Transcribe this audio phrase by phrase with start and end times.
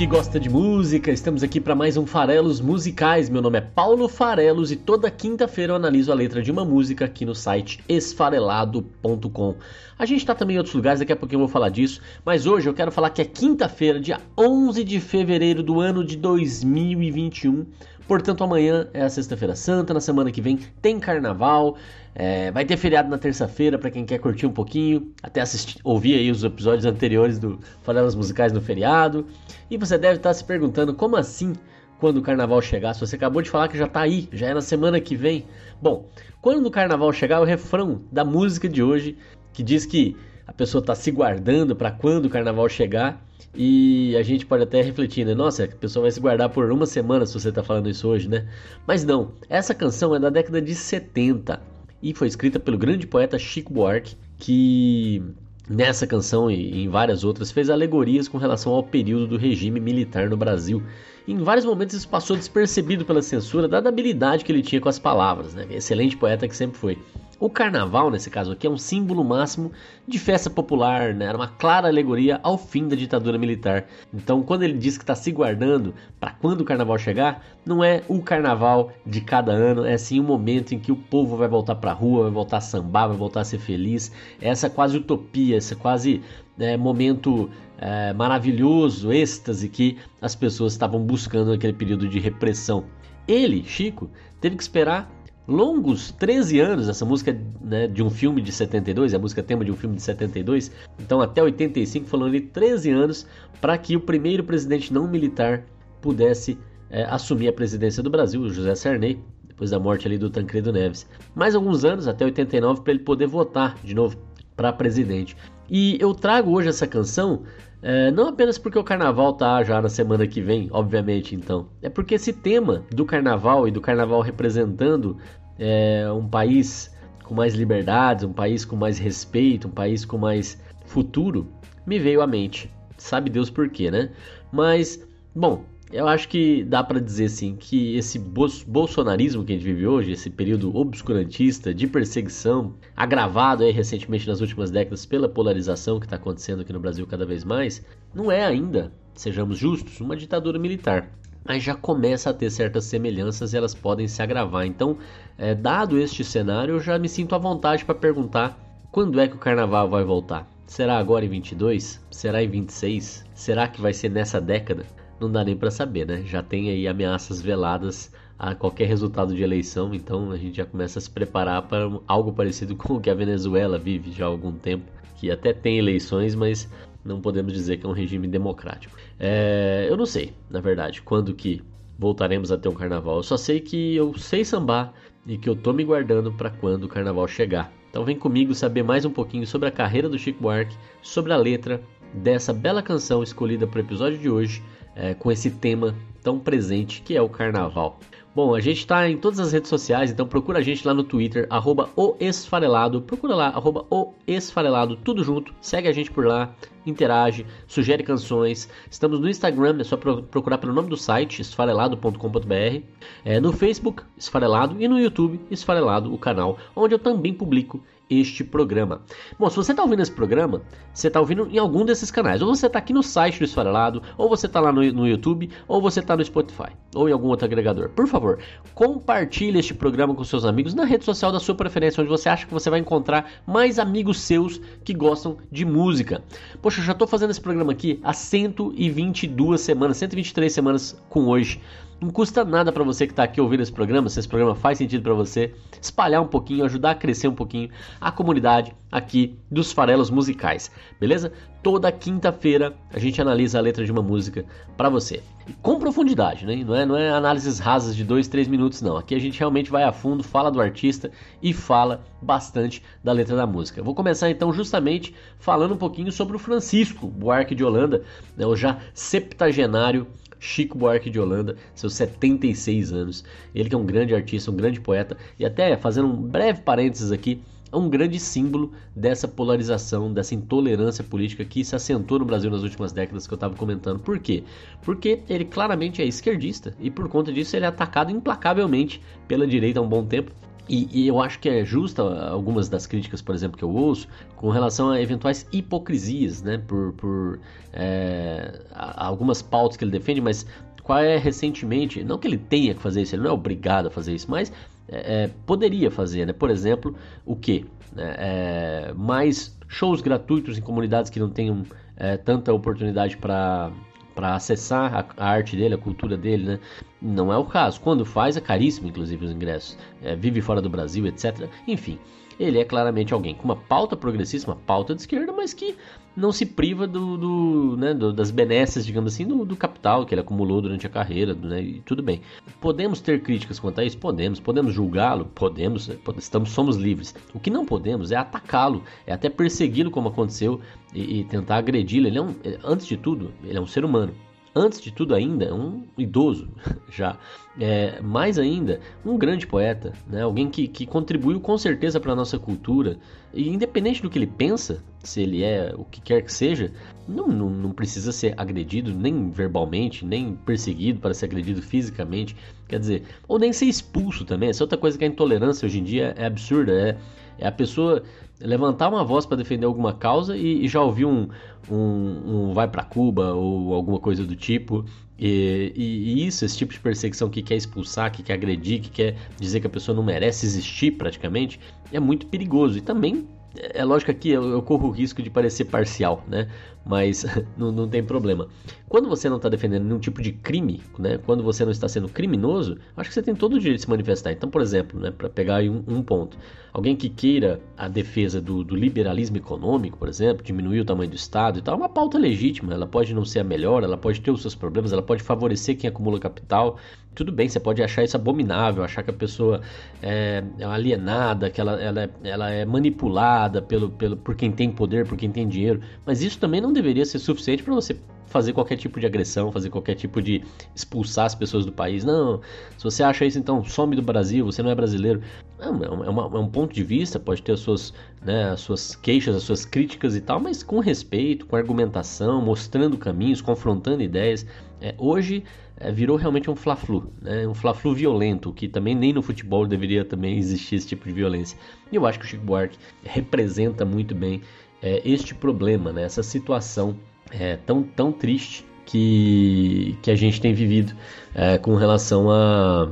[0.00, 3.28] Que gosta de música, estamos aqui para mais um Farelos Musicais.
[3.28, 7.04] Meu nome é Paulo Farelos e toda quinta-feira eu analiso a letra de uma música
[7.04, 9.56] aqui no site esfarelado.com.
[9.98, 12.46] A gente tá também em outros lugares, daqui a pouquinho eu vou falar disso, mas
[12.46, 17.66] hoje eu quero falar que é quinta-feira, dia 11 de fevereiro do ano de 2021.
[18.10, 21.76] Portanto, amanhã é a Sexta-feira Santa, na semana que vem tem carnaval,
[22.12, 26.16] é, vai ter feriado na terça-feira para quem quer curtir um pouquinho, até assistir, ouvir
[26.16, 29.28] aí os episódios anteriores do Farelas Musicais no feriado.
[29.70, 31.52] E você deve estar se perguntando como assim
[32.00, 32.94] quando o carnaval chegar?
[32.94, 35.46] Se você acabou de falar que já tá aí, já é na semana que vem.
[35.80, 36.08] Bom,
[36.42, 39.16] quando o carnaval chegar, é o refrão da música de hoje
[39.52, 40.16] que diz que
[40.50, 43.24] a pessoa está se guardando para quando o carnaval chegar.
[43.54, 45.32] E a gente pode até refletir, né?
[45.32, 48.28] Nossa, a pessoa vai se guardar por uma semana se você tá falando isso hoje,
[48.28, 48.48] né?
[48.84, 51.60] Mas não, essa canção é da década de 70
[52.02, 55.22] e foi escrita pelo grande poeta Chico Buarque, que
[55.68, 60.28] nessa canção e em várias outras fez alegorias com relação ao período do regime militar
[60.28, 60.82] no Brasil.
[61.28, 64.88] Em vários momentos isso passou despercebido pela censura, dada a habilidade que ele tinha com
[64.88, 65.66] as palavras, né?
[65.70, 66.98] Excelente poeta que sempre foi.
[67.40, 69.72] O carnaval, nesse caso aqui, é um símbolo máximo
[70.06, 71.24] de festa popular, né?
[71.24, 73.86] Era uma clara alegoria ao fim da ditadura militar.
[74.12, 78.02] Então, quando ele diz que está se guardando para quando o carnaval chegar, não é
[78.08, 81.76] o carnaval de cada ano, é sim o momento em que o povo vai voltar
[81.76, 84.12] para a rua, vai voltar a sambar, vai voltar a ser feliz.
[84.38, 86.20] Essa quase utopia, esse quase
[86.58, 92.84] é, momento é, maravilhoso, êxtase que as pessoas estavam buscando naquele período de repressão.
[93.26, 94.10] Ele, Chico,
[94.42, 95.10] teve que esperar
[95.46, 99.70] longos 13 anos, essa música né, de um filme de 72, a música tema de
[99.70, 103.26] um filme de 72, então até 85, falando de 13 anos,
[103.60, 105.64] para que o primeiro presidente não militar
[106.00, 106.58] pudesse
[106.88, 111.06] é, assumir a presidência do Brasil, José Sarney, depois da morte ali do Tancredo Neves.
[111.34, 114.16] Mais alguns anos, até 89, para ele poder votar de novo
[114.56, 115.36] para presidente.
[115.68, 117.42] E eu trago hoje essa canção
[117.82, 121.68] é, não apenas porque o carnaval tá já na semana que vem, obviamente, então.
[121.80, 125.16] É porque esse tema do carnaval e do carnaval representando
[125.58, 130.60] é, um país com mais liberdades, um país com mais respeito, um país com mais
[130.84, 131.46] futuro,
[131.86, 132.70] me veio à mente.
[132.98, 134.10] Sabe Deus por quê, né?
[134.52, 135.02] Mas,
[135.34, 139.86] bom, eu acho que dá para dizer assim que esse bolsonarismo que a gente vive
[139.86, 146.06] hoje, esse período obscurantista de perseguição, agravado aí recentemente nas últimas décadas pela polarização que
[146.06, 147.84] está acontecendo aqui no Brasil cada vez mais,
[148.14, 151.10] não é ainda, sejamos justos, uma ditadura militar.
[151.44, 154.66] Mas já começa a ter certas semelhanças e elas podem se agravar.
[154.66, 154.98] Então,
[155.36, 158.58] é, dado este cenário, eu já me sinto à vontade para perguntar
[158.92, 160.46] quando é que o carnaval vai voltar.
[160.66, 162.00] Será agora em 22?
[162.10, 163.24] Será em 26?
[163.34, 164.84] Será que vai ser nessa década?
[165.20, 166.22] Não dá nem para saber, né?
[166.24, 170.98] Já tem aí ameaças veladas a qualquer resultado de eleição, então a gente já começa
[170.98, 174.52] a se preparar para algo parecido com o que a Venezuela vive já há algum
[174.52, 176.68] tempo, que até tem eleições, mas
[177.04, 178.96] não podemos dizer que é um regime democrático.
[179.18, 181.62] É, eu não sei, na verdade, quando que
[181.98, 183.18] voltaremos a ter um carnaval.
[183.18, 184.94] Eu só sei que eu sei sambar
[185.26, 187.70] e que eu tô me guardando para quando o carnaval chegar.
[187.90, 191.36] Então vem comigo saber mais um pouquinho sobre a carreira do Chico Buarque, sobre a
[191.36, 191.82] letra
[192.14, 194.62] dessa bela canção escolhida para o episódio de hoje
[195.00, 197.98] é, com esse tema tão presente que é o carnaval.
[198.32, 201.02] Bom, a gente está em todas as redes sociais, então procura a gente lá no
[201.02, 206.24] Twitter, arroba o Esfarelado, procura lá, arroba o Esfarelado, tudo junto, segue a gente por
[206.24, 206.54] lá,
[206.86, 208.68] interage, sugere canções.
[208.88, 212.82] Estamos no Instagram, é só procurar pelo nome do site, esfarelado.com.br,
[213.24, 218.42] é, no Facebook, Esfarelado, e no YouTube, Esfarelado, o canal, onde eu também publico este
[218.42, 219.02] programa.
[219.38, 220.60] Bom, se você está ouvindo esse programa,
[220.92, 222.42] você está ouvindo em algum desses canais.
[222.42, 225.48] Ou você está aqui no site do Esfarelado, ou você está lá no, no YouTube,
[225.68, 227.90] ou você está no Spotify, ou em algum outro agregador.
[227.90, 228.40] Por favor,
[228.74, 232.46] compartilhe este programa com seus amigos na rede social da sua preferência, onde você acha
[232.46, 236.22] que você vai encontrar mais amigos seus que gostam de música.
[236.60, 241.60] Poxa, eu já estou fazendo esse programa aqui há 122 semanas, 123 semanas com hoje.
[242.00, 244.78] Não custa nada para você que está aqui ouvindo esse programa, se esse programa faz
[244.78, 245.52] sentido para você,
[245.82, 247.68] espalhar um pouquinho, ajudar a crescer um pouquinho
[248.00, 251.32] a comunidade aqui dos farelos musicais, beleza?
[251.62, 254.44] Toda quinta-feira a gente analisa a letra de uma música
[254.76, 255.22] para você.
[255.60, 256.64] Com profundidade, né?
[256.64, 258.96] Não é, não é análises rasas de 2, 3 minutos, não.
[258.96, 261.10] Aqui a gente realmente vai a fundo, fala do artista
[261.42, 263.82] e fala bastante da letra da música.
[263.82, 268.02] Vou começar então justamente falando um pouquinho sobre o Francisco Buarque de Holanda,
[268.36, 268.46] né?
[268.46, 270.06] o já septagenário
[270.40, 273.22] Chico Buarque de Holanda, seus 76 anos.
[273.54, 277.12] Ele que é um grande artista, um grande poeta, e até fazendo um breve parênteses
[277.12, 282.50] aqui, é um grande símbolo dessa polarização, dessa intolerância política que se assentou no Brasil
[282.50, 284.00] nas últimas décadas que eu estava comentando.
[284.00, 284.42] Por quê?
[284.82, 289.78] Porque ele claramente é esquerdista e por conta disso ele é atacado implacavelmente pela direita
[289.78, 290.32] há um bom tempo.
[290.68, 294.06] E, e, eu acho que é justa algumas das críticas, por exemplo, que eu ouço
[294.36, 296.58] com relação a eventuais hipocrisias, né?
[296.58, 297.40] Por, por
[297.72, 300.46] é, algumas pautas que ele defende, mas
[300.84, 303.90] qual é recentemente, não que ele tenha que fazer isso, ele não é obrigado a
[303.90, 304.52] fazer isso, mas
[304.90, 306.32] é, é, poderia fazer, né?
[306.32, 307.64] Por exemplo, o que?
[307.96, 311.64] É, mais shows gratuitos em comunidades que não tenham
[311.96, 313.70] é, tanta oportunidade para
[314.12, 316.60] para acessar a, a, arte dele, a cultura dele, né?
[317.00, 317.80] Não é o caso.
[317.80, 319.76] Quando faz, é caríssimo, inclusive, os ingressos.
[320.02, 321.48] É, vive fora do Brasil, etc.
[321.66, 321.98] Enfim,
[322.40, 325.76] ele é claramente alguém com uma pauta progressista, uma pauta de esquerda, mas que
[326.16, 330.14] não se priva do, do, né, do das benesses, digamos assim, do, do, capital que
[330.14, 332.22] ele acumulou durante a carreira, né, e tudo bem.
[332.58, 333.98] Podemos ter críticas quanto a isso?
[333.98, 334.40] Podemos.
[334.40, 335.26] Podemos julgá-lo?
[335.26, 335.90] Podemos.
[336.16, 337.14] Estamos, somos livres.
[337.34, 340.60] O que não podemos é atacá-lo, é até persegui-lo como aconteceu
[340.94, 342.06] e, e tentar agredi-lo.
[342.06, 344.14] Ele é um, antes de tudo, ele é um ser humano
[344.54, 346.48] antes de tudo ainda, um idoso
[346.90, 347.16] já.
[347.58, 350.22] É, mais ainda, um grande poeta, né?
[350.22, 352.98] alguém que, que contribuiu com certeza para a nossa cultura.
[353.34, 356.72] E independente do que ele pensa, se ele é o que quer que seja,
[357.06, 362.36] não, não, não precisa ser agredido nem verbalmente, nem perseguido para ser agredido fisicamente.
[362.68, 364.48] Quer dizer, ou nem ser expulso também.
[364.48, 366.72] Essa é outra coisa que a intolerância hoje em dia é absurda.
[366.72, 366.96] É,
[367.38, 368.02] é a pessoa
[368.40, 371.28] levantar uma voz para defender alguma causa e, e já ouvir um,
[371.70, 374.84] um, um vai para Cuba ou alguma coisa do tipo.
[375.18, 378.88] E, e, e, isso, esse tipo de perseguição que quer expulsar, que quer agredir, que
[378.88, 381.60] quer dizer que a pessoa não merece existir praticamente,
[381.92, 382.78] é muito perigoso.
[382.78, 386.48] E também é lógico que eu, eu, corro o risco de parecer parcial, né?
[386.84, 387.24] Mas
[387.56, 388.48] não, não tem problema.
[388.88, 391.18] Quando você não está defendendo nenhum tipo de crime, né?
[391.18, 393.88] Quando você não está sendo criminoso, acho que você tem todo o direito de se
[393.90, 394.32] manifestar.
[394.32, 395.10] Então, por exemplo, né?
[395.10, 396.36] Para pegar aí um, um, ponto,
[396.72, 401.16] alguém que queira a defesa do, do, liberalismo econômico, por exemplo, diminuir o tamanho do
[401.16, 402.74] Estado e tal, é uma pauta legítima.
[402.74, 405.76] Ela pode não ser a melhor, ela pode ter os seus problemas, ela pode favorecer
[405.76, 406.76] quem acumula capital.
[407.14, 409.60] Tudo bem, você pode achar isso abominável, achar que a pessoa
[410.00, 414.70] é, é alienada, que ela, ela, é, ela é manipulada pelo, pelo, por quem tem
[414.70, 417.96] poder, por quem tem dinheiro, mas isso também não deveria ser suficiente para você
[418.26, 420.42] fazer qualquer tipo de agressão, fazer qualquer tipo de
[420.74, 422.04] expulsar as pessoas do país.
[422.04, 422.40] Não,
[422.78, 425.20] se você acha isso, então some do Brasil, você não é brasileiro.
[425.58, 428.94] Não, é, uma, é um ponto de vista, pode ter as suas, né, as suas
[428.94, 434.46] queixas, as suas críticas e tal, mas com respeito, com argumentação, mostrando caminhos, confrontando ideias.
[434.80, 435.44] É, hoje
[435.76, 437.46] é, virou realmente um fla-flu, né?
[437.48, 441.58] um fla-flu violento, que também nem no futebol deveria também existir esse tipo de violência.
[441.90, 444.42] E eu acho que o Chico Buarque representa muito bem
[444.82, 446.02] é, este problema, né?
[446.02, 446.96] essa situação
[447.30, 450.92] é, tão, tão triste que, que a gente tem vivido
[451.34, 452.88] é, com relação a,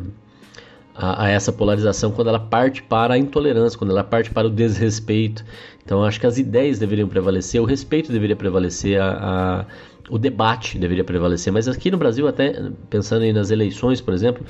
[0.94, 4.50] a, a, essa polarização quando ela parte para a intolerância, quando ela parte para o
[4.50, 5.44] desrespeito.
[5.85, 9.67] Então acho que as ideias deveriam prevalecer, o respeito deveria prevalecer, a, a
[10.11, 11.52] o debate deveria prevalecer.
[11.52, 14.44] Mas aqui no Brasil, até pensando nas eleições, por exemplo,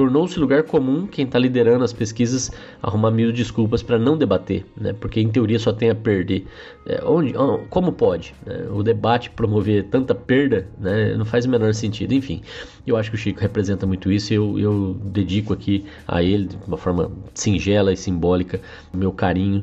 [0.00, 2.50] tornou-se lugar comum quem está liderando as pesquisas
[2.82, 4.94] arrumar mil desculpas para não debater, né?
[4.94, 6.46] porque em teoria só tem a perder.
[6.86, 7.34] É, onde,
[7.68, 8.66] como pode né?
[8.72, 10.66] o debate promover tanta perda?
[10.78, 11.14] Né?
[11.14, 12.14] Não faz o menor sentido.
[12.14, 12.40] Enfim,
[12.86, 16.46] eu acho que o Chico representa muito isso e eu, eu dedico aqui a ele,
[16.46, 18.58] de uma forma singela e simbólica,
[18.94, 19.62] o meu carinho,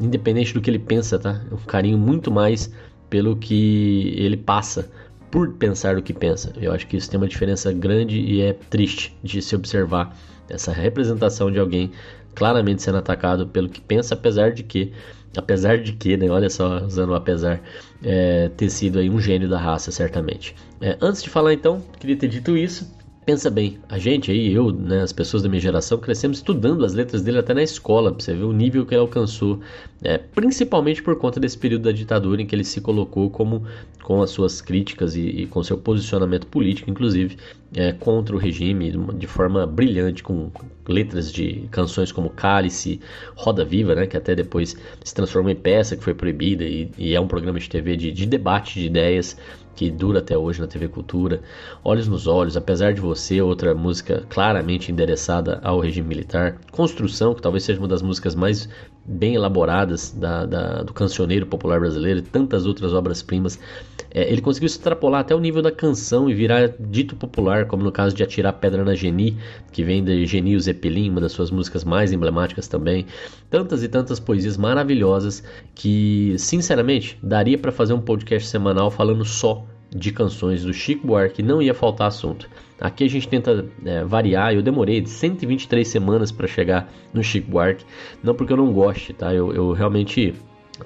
[0.00, 1.40] independente do que ele pensa, tá?
[1.52, 2.74] Um carinho muito mais
[3.08, 4.90] pelo que ele passa
[5.36, 6.50] por pensar o que pensa.
[6.58, 10.16] Eu acho que isso tem uma diferença grande e é triste de se observar
[10.48, 11.92] essa representação de alguém
[12.34, 14.94] claramente sendo atacado pelo que pensa, apesar de que,
[15.36, 17.60] apesar de que, né, olha só, usando o apesar,
[18.02, 20.54] é, ter sido aí um gênio da raça, certamente.
[20.80, 22.90] É, antes de falar então, queria ter dito isso,
[23.26, 26.94] Pensa bem, a gente aí, eu, né, as pessoas da minha geração, crescemos estudando as
[26.94, 29.58] letras dele até na escola, pra você ver o nível que ele alcançou,
[30.00, 33.64] é, principalmente por conta desse período da ditadura em que ele se colocou como,
[34.04, 37.36] com as suas críticas e, e com seu posicionamento político, inclusive,
[37.74, 40.52] é, contra o regime de forma brilhante, com
[40.86, 43.00] letras de canções como Cálice,
[43.34, 47.12] Roda Viva, né, que até depois se transformou em peça, que foi proibida, e, e
[47.12, 49.36] é um programa de TV de, de debate de ideias
[49.76, 51.42] que dura até hoje na TV Cultura.
[51.84, 56.58] Olhos nos Olhos, Apesar de Você, outra música claramente endereçada ao regime militar.
[56.72, 58.68] Construção, que talvez seja uma das músicas mais
[59.04, 63.58] bem elaboradas da, da, do cancioneiro popular brasileiro e tantas outras obras-primas.
[64.10, 67.92] É, ele conseguiu extrapolar até o nível da canção e virar dito popular, como no
[67.92, 69.36] caso de Atirar Pedra na Geni,
[69.72, 73.06] que vem de Geni Zeppelin, uma das suas músicas mais emblemáticas também.
[73.50, 75.42] Tantas e tantas poesias maravilhosas
[75.74, 81.42] que, sinceramente, daria para fazer um podcast semanal falando só de canções do Chico Buarque,
[81.42, 82.48] não ia faltar assunto.
[82.80, 84.52] Aqui a gente tenta é, variar.
[84.52, 87.84] Eu demorei 123 semanas para chegar no Chico Buarque,
[88.22, 89.32] não porque eu não goste, tá?
[89.32, 90.34] Eu, eu realmente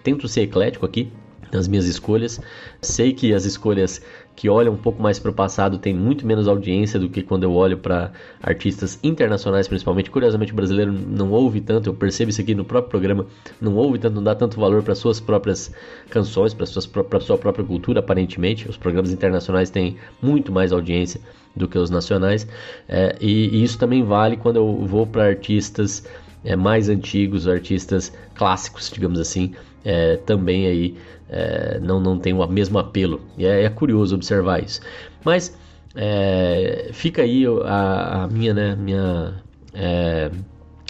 [0.02, 1.10] tento ser eclético aqui
[1.52, 2.40] nas minhas escolhas.
[2.80, 4.00] Sei que as escolhas
[4.40, 7.42] que olham um pouco mais para o passado têm muito menos audiência do que quando
[7.42, 8.10] eu olho para
[8.42, 10.10] artistas internacionais, principalmente.
[10.10, 13.26] Curiosamente, o brasileiro não ouve tanto, eu percebo isso aqui no próprio programa,
[13.60, 15.70] não ouve tanto, não dá tanto valor para suas próprias
[16.08, 18.66] canções, para a sua própria cultura, aparentemente.
[18.68, 21.20] Os programas internacionais têm muito mais audiência
[21.54, 22.46] do que os nacionais,
[22.88, 26.04] é, e, e isso também vale quando eu vou para artistas
[26.44, 29.52] é, mais antigos, artistas clássicos, digamos assim,
[29.84, 30.96] é, também aí
[31.30, 33.20] é, não, não tem o mesmo apelo.
[33.38, 34.80] E é, é curioso observar isso.
[35.24, 35.56] Mas
[35.94, 39.34] é, fica aí a, a minha, né, minha
[39.72, 40.30] é,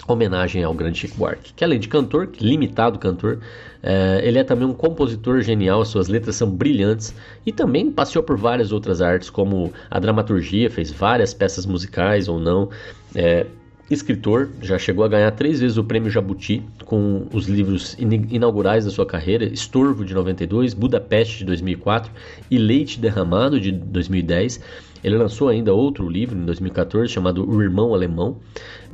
[0.07, 3.39] homenagem ao grande Chico Buarque, que além de cantor, limitado cantor,
[3.83, 7.13] é, ele é também um compositor genial, suas letras são brilhantes
[7.45, 12.39] e também passeou por várias outras artes, como a dramaturgia, fez várias peças musicais ou
[12.39, 12.69] não.
[13.15, 13.45] É,
[13.93, 18.91] escritor, já chegou a ganhar três vezes o prêmio Jabuti com os livros inaugurais da
[18.91, 22.11] sua carreira: Estorvo de 92, Budapeste de 2004
[22.49, 24.61] e Leite Derramado de 2010.
[25.03, 28.37] Ele lançou ainda outro livro em 2014 chamado O Irmão Alemão.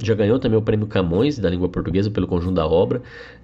[0.02, 3.02] Já ganhou também o prêmio Camões da língua portuguesa pelo conjunto da obra.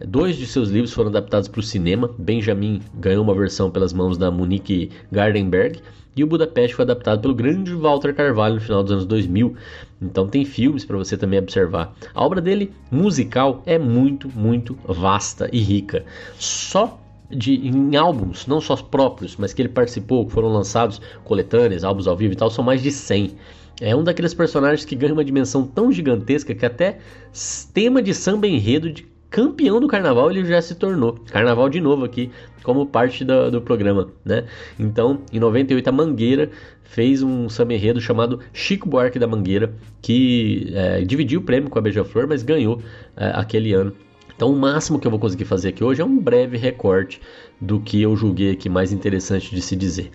[0.07, 2.09] Dois de seus livros foram adaptados para o cinema.
[2.17, 5.81] Benjamin ganhou uma versão pelas mãos da Monique Gardenberg
[6.15, 9.55] e o Budapeste foi adaptado pelo grande Walter Carvalho no final dos anos 2000.
[10.01, 11.93] Então tem filmes para você também observar.
[12.13, 16.05] A obra dele, musical, é muito, muito vasta e rica.
[16.37, 21.83] Só de, em álbuns, não só próprios, mas que ele participou, que foram lançados, coletâneas,
[21.83, 23.35] álbuns ao vivo e tal, são mais de 100.
[23.81, 26.99] É um daqueles personagens que ganha uma dimensão tão gigantesca que até
[27.73, 31.17] tema de samba enredo de campeão do carnaval ele já se tornou.
[31.31, 32.29] Carnaval de novo aqui,
[32.61, 34.45] como parte do, do programa, né?
[34.79, 36.51] Então, em 98, a Mangueira
[36.83, 39.73] fez um samba enredo chamado Chico Buarque da Mangueira,
[40.03, 42.79] que é, dividiu o prêmio com a Beija-Flor, mas ganhou
[43.17, 43.91] é, aquele ano.
[44.43, 47.21] Então, o máximo que eu vou conseguir fazer aqui hoje é um breve recorte
[47.61, 50.11] do que eu julguei aqui mais interessante de se dizer.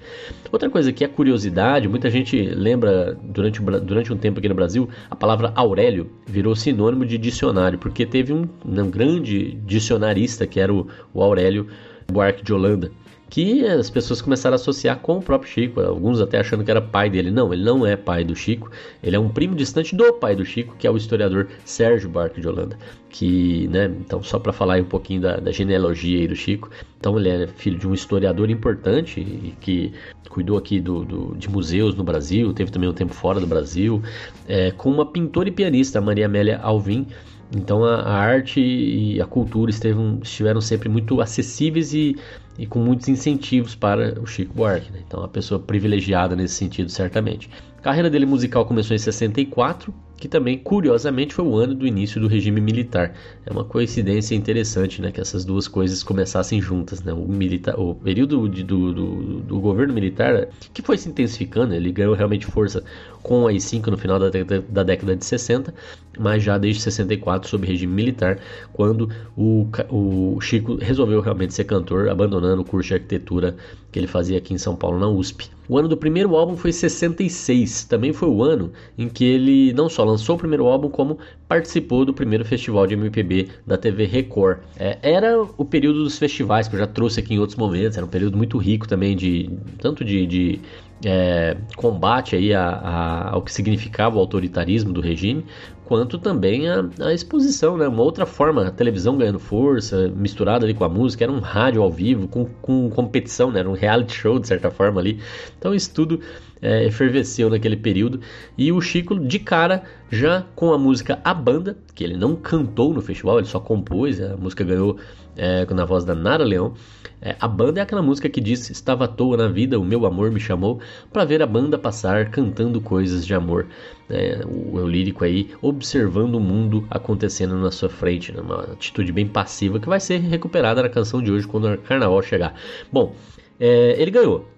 [0.52, 4.86] Outra coisa que é curiosidade, muita gente lembra durante, durante um tempo aqui no Brasil,
[5.10, 10.74] a palavra Aurélio virou sinônimo de dicionário, porque teve um, um grande dicionarista que era
[10.74, 11.66] o, o Aurélio
[12.06, 12.92] Buarque de Holanda
[13.30, 16.80] que as pessoas começaram a associar com o próprio Chico, alguns até achando que era
[16.80, 17.30] pai dele.
[17.30, 18.70] Não, ele não é pai do Chico,
[19.02, 22.40] ele é um primo distante do pai do Chico, que é o historiador Sérgio Buarque
[22.40, 22.78] de Holanda.
[23.10, 27.28] Que, né, então só para falar um pouquinho da, da genealogia do Chico, então ele
[27.28, 29.92] é filho de um historiador importante e que
[30.28, 34.02] cuidou aqui do, do, de museus no Brasil, teve também um tempo fora do Brasil,
[34.46, 37.06] é, com uma pintora e pianista, Maria Amélia Alvim,
[37.54, 42.16] então a, a, arte e a cultura estiveram sempre muito acessíveis e,
[42.58, 44.92] e, com muitos incentivos para o Chico Buarque.
[44.92, 45.00] Né?
[45.06, 47.48] Então, uma pessoa privilegiada nesse sentido, certamente.
[47.88, 52.26] Carreira dele musical começou em 64 que também, curiosamente, foi o ano do início do
[52.26, 53.14] regime militar.
[53.46, 57.12] É uma coincidência interessante, né, que essas duas coisas começassem juntas, né?
[57.12, 61.92] O, militar, o período de, do, do, do, governo militar, que foi se intensificando, ele
[61.92, 62.82] ganhou realmente força
[63.22, 64.28] com o AI-5 no final da,
[64.68, 65.72] da, década de 60,
[66.18, 68.38] mas já desde 64 sob regime militar,
[68.72, 73.56] quando o, o Chico resolveu realmente ser cantor, abandonando o curso de arquitetura
[73.90, 75.50] que ele fazia aqui em São Paulo, na USP.
[75.68, 79.88] O ano do primeiro álbum foi 66, também foi o ano em que ele não
[79.88, 84.60] só lançou o primeiro álbum, como participou do primeiro festival de MPB da TV Record.
[84.78, 88.06] É, era o período dos festivais, que eu já trouxe aqui em outros momentos, era
[88.06, 90.60] um período muito rico também, de tanto de, de
[91.04, 95.44] é, combate aí a, a, ao que significava o autoritarismo do regime,
[95.88, 97.88] quanto também a, a, exposição, né?
[97.88, 101.82] Uma outra forma, a televisão ganhando força, misturada ali com a música, era um rádio
[101.82, 103.60] ao vivo, com, com competição, né?
[103.60, 105.18] Era um reality show, de certa forma ali.
[105.58, 106.20] Então isso tudo
[106.60, 108.20] é, efervesceu naquele período.
[108.56, 112.92] E o Chico, de cara, já com a música A Banda, que ele não cantou
[112.92, 114.98] no festival, ele só compôs, a música ganhou
[115.36, 116.74] é, na voz da Nara Leão.
[117.20, 120.06] É, a banda é aquela música que diz: Estava à toa na vida, o meu
[120.06, 120.80] amor me chamou
[121.12, 123.66] para ver a banda passar cantando coisas de amor.
[124.08, 128.40] É, o, o lírico aí observando o mundo acontecendo na sua frente, né?
[128.40, 132.22] uma atitude bem passiva que vai ser recuperada na canção de hoje quando o carnaval
[132.22, 132.54] chegar.
[132.92, 133.14] Bom,
[133.58, 134.48] é, ele ganhou.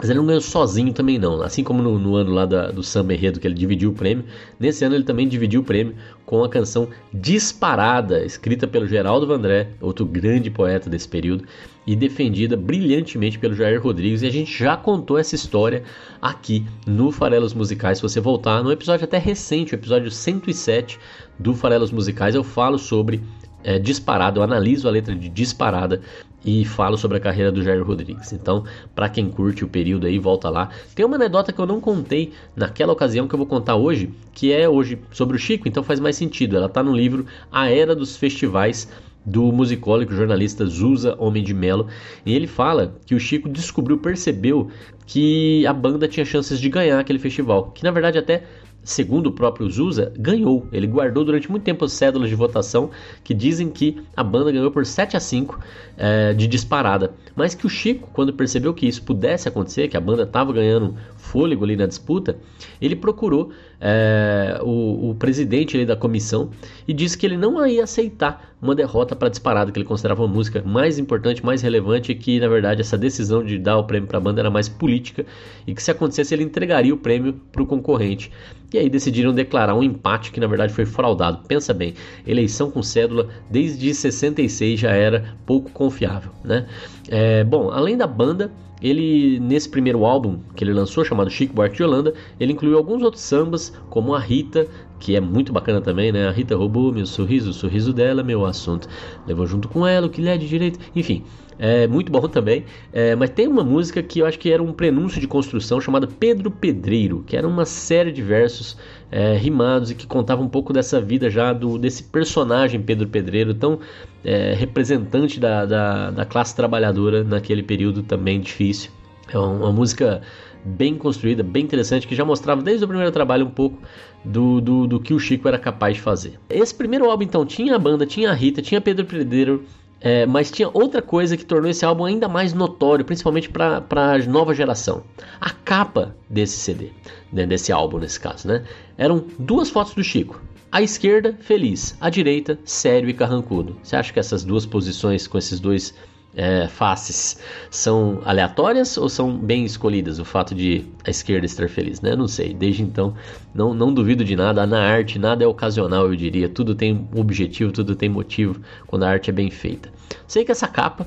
[0.00, 1.42] Mas ele não ganhou sozinho também não.
[1.42, 4.24] Assim como no, no ano lá da, do Samba Enredo, que ele dividiu o prêmio,
[4.58, 9.68] nesse ano ele também dividiu o prêmio com a canção Disparada, escrita pelo Geraldo Vandré,
[9.78, 11.44] outro grande poeta desse período,
[11.86, 14.22] e defendida brilhantemente pelo Jair Rodrigues.
[14.22, 15.82] E a gente já contou essa história
[16.22, 17.98] aqui no Farelos Musicais.
[17.98, 20.98] Se você voltar no episódio até recente, o episódio 107
[21.38, 23.20] do Farelos Musicais, eu falo sobre
[23.62, 26.00] é, Disparada, eu analiso a letra de Disparada
[26.44, 28.32] e falo sobre a carreira do Jair Rodrigues.
[28.32, 28.64] Então,
[28.94, 30.70] para quem curte o período aí, volta lá.
[30.94, 34.52] Tem uma anedota que eu não contei naquela ocasião que eu vou contar hoje, que
[34.52, 36.56] é hoje sobre o Chico, então faz mais sentido.
[36.56, 38.88] Ela está no livro A Era dos Festivais
[39.24, 41.88] do musicólogo jornalista Zusa Homem de Melo,
[42.24, 44.70] e ele fala que o Chico descobriu, percebeu
[45.06, 48.44] que a banda tinha chances de ganhar aquele festival, que na verdade até
[48.82, 50.66] segundo o próprio Zusa, ganhou.
[50.72, 52.90] Ele guardou durante muito tempo as cédulas de votação
[53.22, 55.60] que dizem que a banda ganhou por 7 a 5
[55.96, 57.12] é, de disparada.
[57.36, 60.96] Mas que o Chico, quando percebeu que isso pudesse acontecer, que a banda estava ganhando
[61.16, 62.38] fôlego ali na disputa,
[62.80, 66.50] ele procurou é, o, o, presidente da comissão
[66.86, 70.32] e disse que ele não ia aceitar uma derrota para disparada, que ele considerava uma
[70.32, 74.06] música mais importante, mais relevante, e que na verdade essa decisão de dar o prêmio
[74.06, 75.24] para a banda era mais política
[75.66, 78.30] e que se acontecesse ele entregaria o prêmio para o concorrente.
[78.72, 81.40] E aí decidiram declarar um empate que na verdade foi fraudado.
[81.48, 81.94] Pensa bem,
[82.26, 86.66] eleição com cédula desde 66 já era pouco confiável, né?
[87.08, 91.76] É, bom, além da banda, ele, nesse primeiro álbum que ele lançou, chamado Chico Buarque
[91.76, 94.66] de Holanda, ele incluiu alguns outros sambas, como a Rita,
[94.98, 96.28] que é muito bacana também, né?
[96.28, 98.88] A Rita roubou meu sorriso, o sorriso dela, meu assunto.
[99.26, 100.78] Levou junto com ela o que lhe é de direito.
[100.94, 101.24] Enfim,
[101.58, 102.64] é muito bom também.
[102.90, 106.06] É, mas tem uma música que eu acho que era um prenúncio de construção chamada
[106.06, 108.78] Pedro Pedreiro, que era uma série de versos
[109.10, 113.52] é, rimados e que contava um pouco dessa vida já do desse personagem Pedro Pedreiro,
[113.52, 113.78] tão
[114.24, 118.90] é, representante da, da, da classe trabalhadora naquele período também difícil.
[119.32, 120.22] É uma música
[120.64, 123.78] bem construída, bem interessante, que já mostrava desde o primeiro trabalho um pouco
[124.24, 126.38] do, do, do, que o Chico era capaz de fazer.
[126.48, 129.64] Esse primeiro álbum, então, tinha a banda, tinha a Rita, tinha Pedro Pedreiro,
[130.00, 134.18] é, mas tinha outra coisa que tornou esse álbum ainda mais notório, principalmente para a
[134.26, 135.02] nova geração.
[135.40, 136.88] A capa desse CD,
[137.32, 138.64] né, desse álbum nesse caso, né?
[138.96, 140.40] Eram duas fotos do Chico.
[140.72, 141.96] À esquerda, feliz.
[142.00, 143.76] À direita, sério e carrancudo.
[143.82, 145.94] Você acha que essas duas posições com esses dois
[146.34, 147.38] é, faces
[147.70, 150.18] são aleatórias ou são bem escolhidas?
[150.18, 152.14] O fato de a esquerda estar feliz, né?
[152.14, 152.54] Não sei.
[152.54, 153.14] Desde então,
[153.54, 154.66] não, não duvido de nada.
[154.66, 156.48] Na arte, nada é ocasional, eu diria.
[156.48, 159.90] Tudo tem objetivo, tudo tem motivo quando a arte é bem feita.
[160.26, 161.06] Sei que essa capa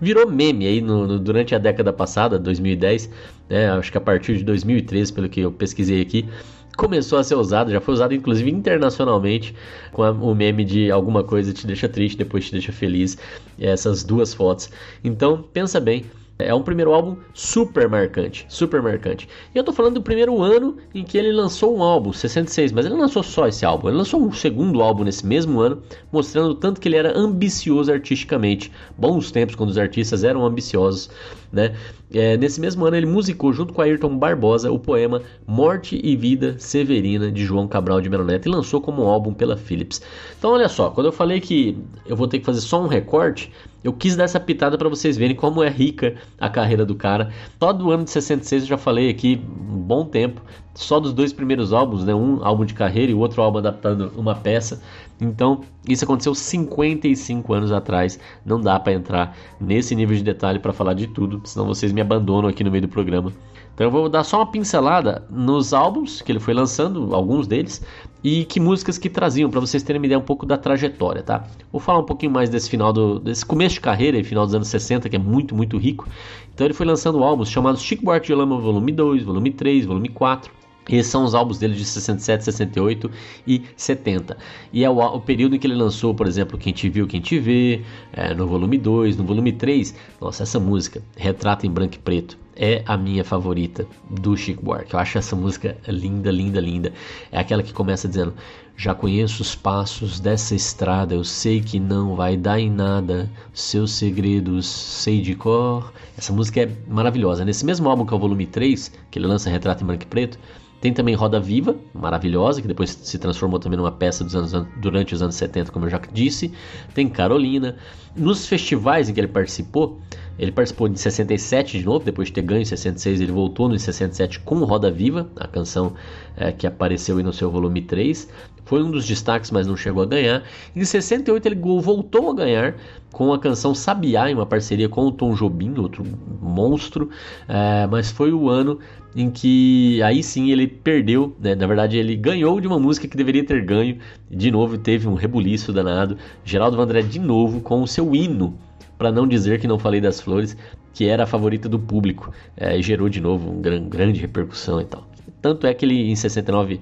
[0.00, 3.10] virou meme aí no, no, durante a década passada, 2010,
[3.48, 3.70] né?
[3.70, 6.28] Acho que a partir de 2013, pelo que eu pesquisei aqui,
[6.76, 9.54] começou a ser usado, já foi usado inclusive internacionalmente,
[9.92, 13.16] com a, o meme de alguma coisa te deixa triste, depois te deixa feliz,
[13.58, 14.70] essas duas fotos.
[15.02, 16.04] Então, pensa bem,
[16.38, 19.28] é um primeiro álbum super marcante, super marcante.
[19.54, 22.84] E eu tô falando do primeiro ano em que ele lançou um álbum, 66, mas
[22.84, 26.50] ele não lançou só esse álbum, ele lançou um segundo álbum nesse mesmo ano, mostrando
[26.50, 28.72] o tanto que ele era ambicioso artisticamente.
[28.98, 31.08] Bons tempos quando os artistas eram ambiciosos,
[31.54, 31.74] né?
[32.12, 36.56] É, nesse mesmo ano ele musicou junto com Ayrton Barbosa o poema Morte e Vida
[36.58, 40.02] Severina de João Cabral de Melo Neto e lançou como álbum pela Philips.
[40.38, 43.50] Então olha só, quando eu falei que eu vou ter que fazer só um recorte,
[43.82, 47.30] eu quis dar essa pitada para vocês verem como é rica a carreira do cara.
[47.58, 50.40] Só do ano de 66 eu já falei aqui um bom tempo,
[50.74, 52.14] só dos dois primeiros álbuns, né?
[52.14, 54.82] Um álbum de carreira e o outro álbum adaptando uma peça.
[55.20, 58.18] Então, isso aconteceu 55 anos atrás.
[58.44, 62.00] Não dá para entrar nesse nível de detalhe para falar de tudo, senão vocês me
[62.00, 63.32] abandonam aqui no meio do programa.
[63.74, 67.84] Então eu vou dar só uma pincelada nos álbuns que ele foi lançando, alguns deles,
[68.22, 71.44] e que músicas que traziam, para vocês terem uma ideia um pouco da trajetória, tá?
[71.72, 74.54] Vou falar um pouquinho mais desse final do, desse começo de carreira e final dos
[74.54, 76.08] anos 60, que é muito, muito rico.
[76.54, 80.08] Então ele foi lançando álbuns chamados Chico Buarque de Lama Volume 2, Volume 3, Volume
[80.08, 80.52] 4.
[80.88, 83.10] Esses são os álbuns dele de 67, 68
[83.46, 84.36] e 70.
[84.72, 87.20] E é o, o, período em que ele lançou, por exemplo, Quem Te Viu, Quem
[87.20, 89.94] Te Vê, é, no volume 2, no volume 3.
[90.20, 92.38] Nossa, essa música, Retrato em Branco e Preto.
[92.56, 94.94] é a minha favorita do Chico Buarque.
[94.94, 96.92] Eu acho essa música linda, linda, linda.
[97.32, 98.34] É aquela que começa dizendo:
[98.76, 103.92] Já conheço os passos dessa estrada, eu sei que não vai dar em nada, seus
[103.92, 105.92] segredos sei de cor.
[106.16, 107.44] Essa música é maravilhosa.
[107.44, 110.06] Nesse mesmo álbum que é o volume 3, que ele lança Retrato em Branco e
[110.06, 110.38] Preto,
[110.84, 115.22] tem também Roda Viva, maravilhosa, que depois se transformou também numa peça anos, durante os
[115.22, 116.52] anos 70, como eu já disse.
[116.92, 117.76] Tem Carolina.
[118.14, 119.98] Nos festivais em que ele participou,
[120.38, 123.78] ele participou em 67 de novo, depois de ter ganho em 66, ele voltou no
[123.78, 125.94] 67 com Roda Viva, a canção
[126.36, 128.28] é, que apareceu no seu volume 3.
[128.66, 130.42] Foi um dos destaques, mas não chegou a ganhar.
[130.76, 132.76] Em 68 ele voltou a ganhar
[133.10, 136.04] com a canção Sabiá, em uma parceria com o Tom Jobim, outro
[136.42, 137.08] monstro.
[137.48, 138.78] É, mas foi o ano
[139.14, 141.54] em que aí sim ele perdeu, né?
[141.54, 143.98] na verdade ele ganhou de uma música que deveria ter ganho.
[144.30, 146.16] De novo teve um rebuliço danado.
[146.44, 148.58] Geraldo Vandré de novo com o seu hino
[148.98, 150.56] para não dizer que não falei das flores,
[150.92, 154.80] que era a favorita do público, é, e gerou de novo uma gran, grande repercussão
[154.80, 155.06] e tal.
[155.42, 156.80] Tanto é que ele em 69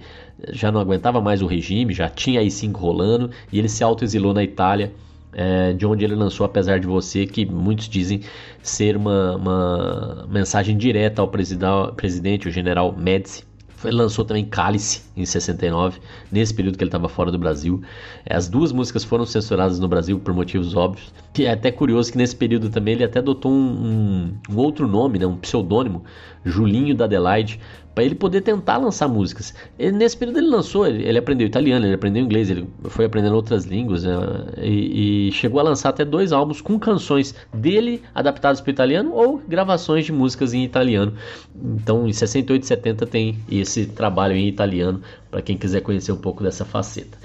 [0.50, 4.32] já não aguentava mais o regime, já tinha aí cinco rolando, e ele se autoexilou
[4.32, 4.92] na Itália,
[5.32, 8.20] é, de onde ele lançou Apesar de Você, que muitos dizem
[8.62, 13.44] ser uma, uma mensagem direta ao presidente, o general Médici,
[13.90, 17.82] lançou também Cálice em 69, nesse período que ele estava fora do Brasil.
[18.24, 21.12] É, as duas músicas foram censuradas no Brasil por motivos óbvios.
[21.36, 24.86] E é até curioso que nesse período também ele até adotou um, um, um outro
[24.86, 26.04] nome, né, um pseudônimo,
[26.44, 27.58] Julinho da Adelaide,
[27.94, 29.54] para ele poder tentar lançar músicas.
[29.78, 33.34] Ele, nesse período ele lançou, ele, ele, aprendeu italiano, ele aprendeu inglês, ele foi aprendendo
[33.34, 34.14] outras línguas né,
[34.58, 39.38] e, e, chegou a lançar até dois álbuns com canções dele adaptadas para italiano ou
[39.46, 41.12] gravações de músicas em italiano.
[41.54, 46.16] Então em 68 e 70 tem esse trabalho em italiano para quem quiser conhecer um
[46.16, 47.18] pouco dessa faceta.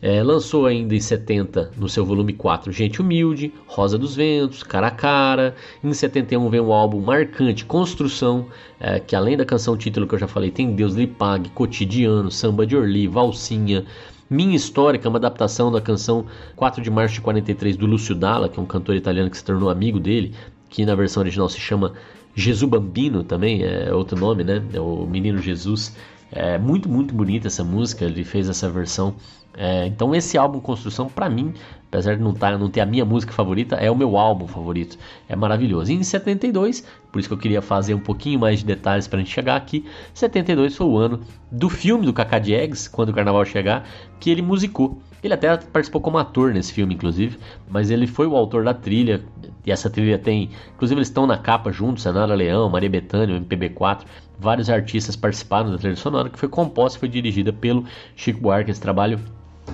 [0.00, 4.86] É, lançou ainda em 70 no seu volume 4 Gente Humilde, Rosa dos Ventos, Cara
[4.86, 5.54] a Cara.
[5.84, 8.46] Em 71 vem um álbum marcante Construção,
[8.80, 12.30] é, que além da canção título que eu já falei, tem Deus lhe pague, Cotidiano,
[12.30, 13.84] Samba de Orly, Valsinha.
[14.30, 16.24] Minha História, que é uma adaptação da canção
[16.56, 19.44] 4 de março de 43 do Lúcio Dalla, que é um cantor italiano que se
[19.44, 20.32] tornou amigo dele,
[20.70, 21.92] que na versão original se chama
[22.34, 24.62] Jesus Bambino também, é outro nome, né?
[24.72, 25.94] É o Menino Jesus.
[26.32, 29.14] É muito, muito bonita essa música, ele fez essa versão
[29.54, 31.52] é, então esse álbum Construção, para mim,
[31.88, 34.96] apesar de não, tá, não ter a minha música favorita, é o meu álbum favorito.
[35.28, 35.90] É maravilhoso.
[35.90, 39.18] E em 72, por isso que eu queria fazer um pouquinho mais de detalhes para
[39.18, 43.12] a gente chegar aqui, 72 foi o ano do filme do Cacá Diegues, quando o
[43.12, 43.86] Carnaval chegar,
[44.18, 45.00] que ele musicou.
[45.22, 47.38] Ele até participou como ator nesse filme, inclusive,
[47.68, 49.22] mas ele foi o autor da trilha.
[49.66, 50.50] E essa trilha tem.
[50.74, 54.04] Inclusive, eles estão na capa juntos: Senara Leão, Maria Bethânia, MPB4.
[54.40, 57.84] Vários artistas participaram da trilha sonora, que foi composta e foi dirigida pelo
[58.16, 58.70] Chico Buarque.
[58.70, 59.20] Esse trabalho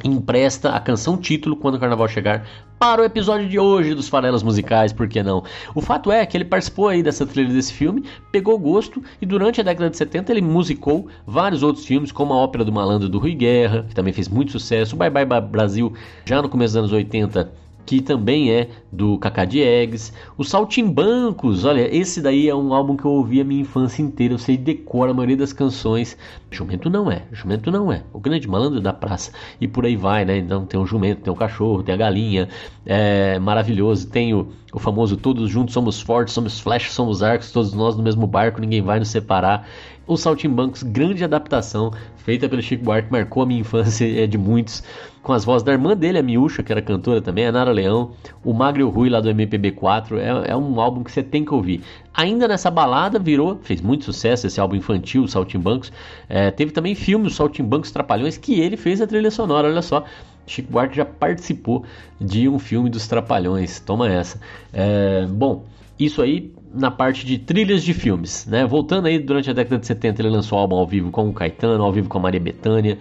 [0.04, 2.44] empresta a canção título quando o carnaval chegar
[2.78, 5.42] para o episódio de hoje dos Farelas Musicais, por que não?
[5.74, 9.60] O fato é que ele participou aí dessa trilha desse filme, pegou gosto e durante
[9.60, 13.18] a década de 70 ele musicou vários outros filmes, como a Ópera do Malandro do
[13.18, 15.94] Rui Guerra, que também fez muito sucesso, o Bye Bye Brasil,
[16.26, 17.50] já no começo dos anos 80,
[17.86, 20.12] que também é do Cacá Diegues.
[20.36, 24.34] O Saltimbancos, olha, esse daí é um álbum que eu ouvi a minha infância inteira,
[24.34, 26.18] eu sei decora a maioria das canções.
[26.50, 28.02] Jumento não é, jumento não é.
[28.12, 29.30] O grande malandro da praça.
[29.60, 30.38] E por aí vai, né?
[30.38, 32.48] Então tem o jumento, tem o cachorro, tem a galinha.
[32.84, 34.08] É maravilhoso.
[34.08, 38.02] Tem o, o famoso Todos Juntos Somos Fortes, Somos Flash, Somos Arcos, todos nós no
[38.02, 39.68] mesmo barco, ninguém vai nos separar.
[40.06, 44.82] O Saltimbancos, grande adaptação, feita pelo Chico Buarque, marcou a minha infância é de muitos
[45.20, 48.12] com as vozes da irmã dele, a Miúcha, que era cantora também, a Nara Leão,
[48.44, 50.18] o Magro e Rui lá do MPB4.
[50.18, 51.82] É, é, um álbum que você tem que ouvir.
[52.14, 55.92] Ainda nessa balada virou, fez muito sucesso esse álbum infantil, o Saltimbancos.
[56.28, 60.04] É, teve também filme, o Saltimbancos Trapalhões, que ele fez a trilha sonora, olha só.
[60.46, 61.84] Chico Buarque já participou
[62.20, 64.40] de um filme dos Trapalhões, toma essa.
[64.72, 65.64] É, bom,
[65.98, 68.66] isso aí na parte de trilhas de filmes, né?
[68.66, 71.82] Voltando aí, durante a década de 70 ele lançou álbum ao vivo com o Caetano,
[71.82, 72.98] ao vivo com a Maria Bethânia.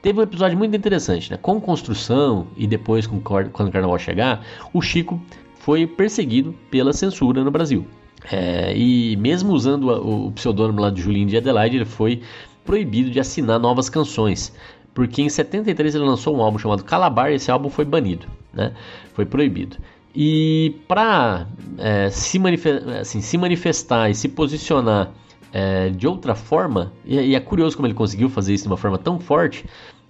[0.00, 1.38] Teve um episódio muito interessante, né?
[1.40, 5.20] Com construção e depois com, quando o Carnaval chegar, o Chico
[5.56, 7.86] foi perseguido pela censura no Brasil.
[8.30, 12.22] É, e mesmo usando o, o pseudônimo lá de Julinho de Adelaide, ele foi
[12.64, 14.54] proibido de assinar novas canções.
[14.94, 18.72] Porque em 73 ele lançou um álbum chamado Calabar e esse álbum foi banido, né?
[19.14, 19.76] Foi proibido.
[20.14, 21.46] E para
[21.78, 25.12] é, se, manifestar, assim, se manifestar e se posicionar
[25.52, 28.76] é, de outra forma, e, e, é curioso como ele conseguiu fazer isso de uma
[28.76, 29.64] forma tão forte,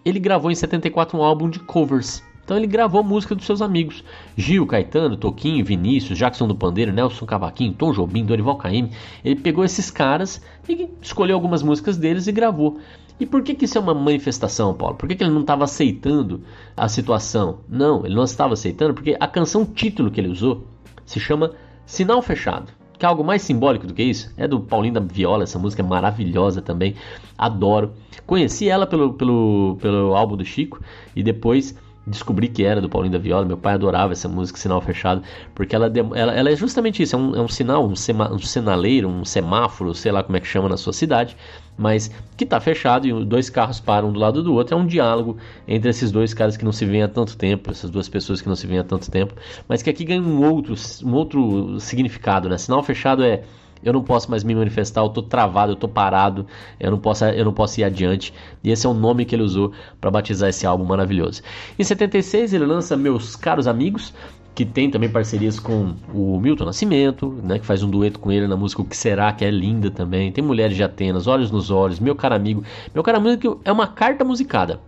[0.04, 2.22] ele gravou em 74 um álbum de covers.
[2.48, 4.02] Então ele gravou música dos seus amigos.
[4.34, 8.90] Gil, Caetano, Toquinho, Vinícius, Jackson do Pandeiro, Nelson Cavaquinho, Tom Jobim, Dorival Caymmi.
[9.22, 12.78] Ele pegou esses caras e escolheu algumas músicas deles e gravou.
[13.20, 14.96] E por que, que isso é uma manifestação, Paulo?
[14.96, 16.40] Por que, que ele não estava aceitando
[16.74, 17.58] a situação?
[17.68, 20.64] Não, ele não estava aceitando porque a canção título que ele usou
[21.04, 21.52] se chama
[21.84, 22.72] Sinal Fechado.
[22.98, 24.32] que algo mais simbólico do que isso?
[24.38, 26.94] É do Paulinho da Viola, essa música é maravilhosa também,
[27.36, 27.92] adoro.
[28.26, 30.80] Conheci ela pelo, pelo, pelo álbum do Chico
[31.14, 31.76] e depois
[32.08, 33.44] descobri que era do Paulinho da Viola.
[33.44, 35.22] Meu pai adorava essa música, Sinal Fechado,
[35.54, 38.38] porque ela, ela, ela é justamente isso: é um, é um sinal, um, sema, um
[38.38, 41.36] sinaleiro, um semáforo, sei lá como é que chama na sua cidade,
[41.76, 44.74] mas que está fechado e dois carros param um do lado do outro.
[44.74, 47.90] É um diálogo entre esses dois caras que não se veem há tanto tempo, essas
[47.90, 49.34] duas pessoas que não se veem há tanto tempo,
[49.68, 52.48] mas que aqui ganha um outro, um outro significado.
[52.48, 52.58] Né?
[52.58, 53.42] Sinal Fechado é
[53.82, 56.46] eu não posso mais me manifestar, eu tô travado, eu tô parado,
[56.78, 58.32] eu não posso, eu não posso ir adiante.
[58.62, 61.42] E esse é o nome que ele usou para batizar esse álbum maravilhoso.
[61.78, 64.12] Em 76 ele lança Meus Caros Amigos,
[64.54, 68.48] que tem também parcerias com o Milton Nascimento, né, que faz um dueto com ele
[68.48, 70.32] na música O Que Será, que é linda também.
[70.32, 72.64] Tem Mulheres de Atenas, Olhos nos Olhos, Meu Caro Amigo.
[72.92, 74.80] Meu Caro Amigo é uma carta musicada.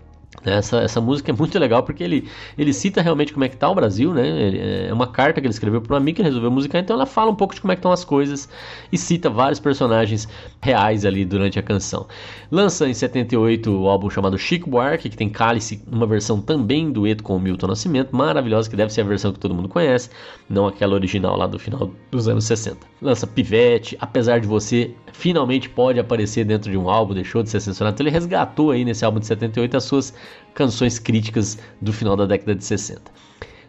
[0.45, 3.69] Essa, essa música é muito legal porque ele, ele cita realmente como é que tá
[3.69, 4.89] o Brasil, né?
[4.89, 7.31] É uma carta que ele escreveu para um amigo que resolveu musicar, então ela fala
[7.31, 8.49] um pouco de como é que estão as coisas
[8.91, 10.29] e cita vários personagens
[10.63, 12.07] reais ali durante a canção.
[12.51, 17.23] Lança em 78 o álbum chamado Chico Buarque, que tem Cálice, uma versão também dueto
[17.23, 20.11] com o Milton Nascimento, maravilhosa, que deve ser a versão que todo mundo conhece,
[20.49, 22.79] não aquela original lá do final dos anos 60.
[23.03, 27.61] Lança Pivete, Apesar de Você, finalmente pode aparecer dentro de um álbum, deixou de ser
[27.61, 30.15] censurado, então ele resgatou aí nesse álbum de 78 as suas
[30.55, 33.03] canções críticas do final da década de 60.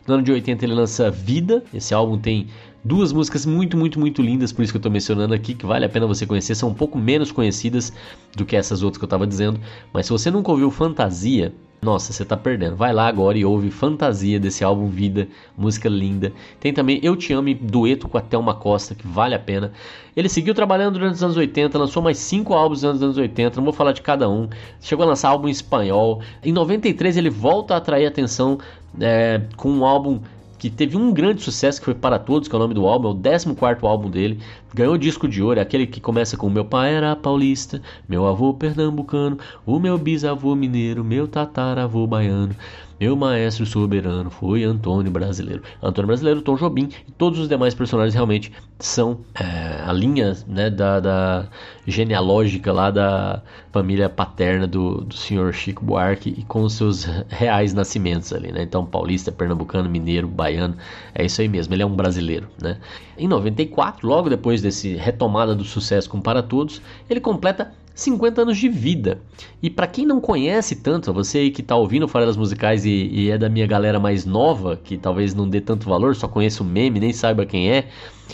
[0.08, 2.48] No ano de 80 ele lança Vida, esse álbum tem
[2.84, 5.86] duas músicas muito, muito, muito lindas, por isso que eu estou mencionando aqui, que vale
[5.86, 7.94] a pena você conhecer, são um pouco menos conhecidas
[8.36, 9.60] do que essas outras que eu estava dizendo,
[9.94, 12.76] mas se você nunca ouviu Fantasia, nossa, você tá perdendo.
[12.76, 16.32] Vai lá agora e ouve Fantasia desse álbum Vida, música linda.
[16.60, 19.72] Tem também Eu Te Amo, dueto com a Thelma Costa, que vale a pena.
[20.16, 23.64] Ele seguiu trabalhando durante os anos 80, lançou mais cinco álbuns nos anos 80, não
[23.64, 24.48] vou falar de cada um.
[24.80, 26.22] Chegou a lançar álbum em espanhol.
[26.44, 28.60] Em 93 ele volta a atrair atenção
[29.00, 30.20] é, com um álbum
[30.62, 33.08] que teve um grande sucesso que foi Para Todos, que é o nome do álbum,
[33.08, 34.40] é o 14 álbum dele.
[34.72, 38.54] Ganhou disco de ouro, é aquele que começa com Meu pai era paulista, meu avô
[38.54, 42.56] pernambucano, o meu bisavô mineiro, meu tataravô baiano.
[43.02, 45.64] Meu maestro soberano foi Antônio Brasileiro.
[45.82, 50.70] Antônio Brasileiro, Tom Jobim e todos os demais personagens realmente são é, a linha né,
[50.70, 51.48] da, da,
[51.88, 57.74] genealógica lá da família paterna do, do senhor Chico Buarque e com os seus reais
[57.74, 58.62] nascimentos ali, né?
[58.62, 60.78] Então, paulista, pernambucano, mineiro, baiano,
[61.16, 62.78] é isso aí mesmo, ele é um brasileiro, né?
[63.18, 68.58] Em 94, logo depois desse retomada do sucesso com Para Todos, ele completa 50 anos
[68.58, 69.22] de vida.
[69.62, 73.32] E para quem não conhece tanto, você aí que está ouvindo Farelas Musicais e, e,
[73.32, 76.66] é da minha galera mais nova, que talvez não dê tanto valor, só conheça o
[76.66, 77.88] meme, nem saiba quem é,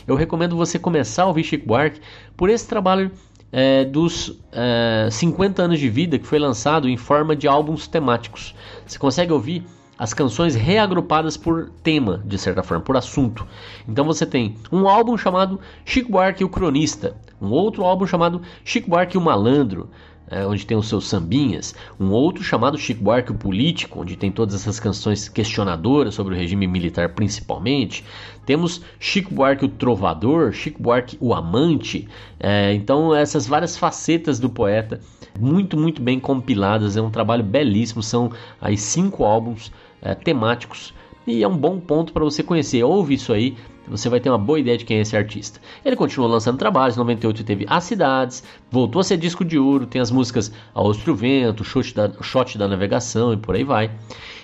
[0.05, 1.99] eu recomendo você começar a ouvir Chico Buarque
[2.35, 3.11] por esse trabalho
[3.51, 8.53] é, dos é, 50 anos de vida que foi lançado em forma de álbuns temáticos.
[8.85, 9.63] Você consegue ouvir
[9.97, 13.47] as canções reagrupadas por tema, de certa forma, por assunto.
[13.87, 18.89] Então você tem um álbum chamado Chico Buarque o Cronista, um outro álbum chamado Chico
[18.89, 19.89] Buarque o Malandro,
[20.29, 24.31] é, onde tem os seus sambinhas, um outro chamado Chico Buarque o Político, onde tem
[24.31, 28.03] todas essas canções questionadoras sobre o regime militar principalmente.
[28.45, 32.07] Temos Chico Buarque o Trovador, Chico Buarque o Amante.
[32.39, 34.99] É, então essas várias facetas do poeta,
[35.39, 40.93] muito, muito bem compiladas, é um trabalho belíssimo, são aí cinco álbuns é, temáticos
[41.27, 42.81] e é um bom ponto para você conhecer.
[42.83, 45.59] Ouve isso aí, você vai ter uma boa ideia de quem é esse artista.
[45.83, 49.85] Ele continuou lançando trabalhos, em 98 teve As Cidades, voltou a ser disco de ouro,
[49.85, 53.91] tem as músicas Austro Vento, Shot da, Shot da Navegação e por aí vai.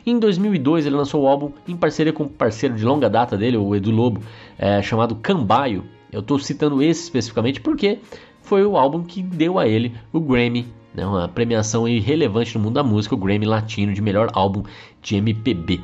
[0.06, 3.56] Em 2002 ele lançou o álbum em parceria com um parceiro de longa data dele,
[3.56, 4.22] o Edu Lobo,
[4.60, 5.86] é, chamado Cambaio.
[6.12, 8.00] Eu estou citando esse especificamente porque
[8.42, 12.76] foi o álbum que deu a ele o Grammy né, uma premiação relevante no mundo
[12.76, 14.64] da música, o Grammy Latino de melhor álbum
[15.02, 15.82] de MPB.